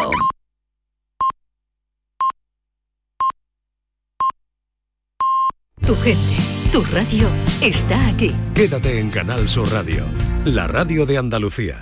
Tu 5.87 5.95
gente, 5.97 6.37
tu 6.73 6.83
radio 6.85 7.29
está 7.61 8.09
aquí. 8.09 8.35
Quédate 8.55 8.99
en 8.99 9.11
Canal 9.11 9.47
Sur 9.47 9.71
Radio, 9.71 10.07
la 10.47 10.69
radio 10.69 11.05
de 11.05 11.19
Andalucía. 11.19 11.77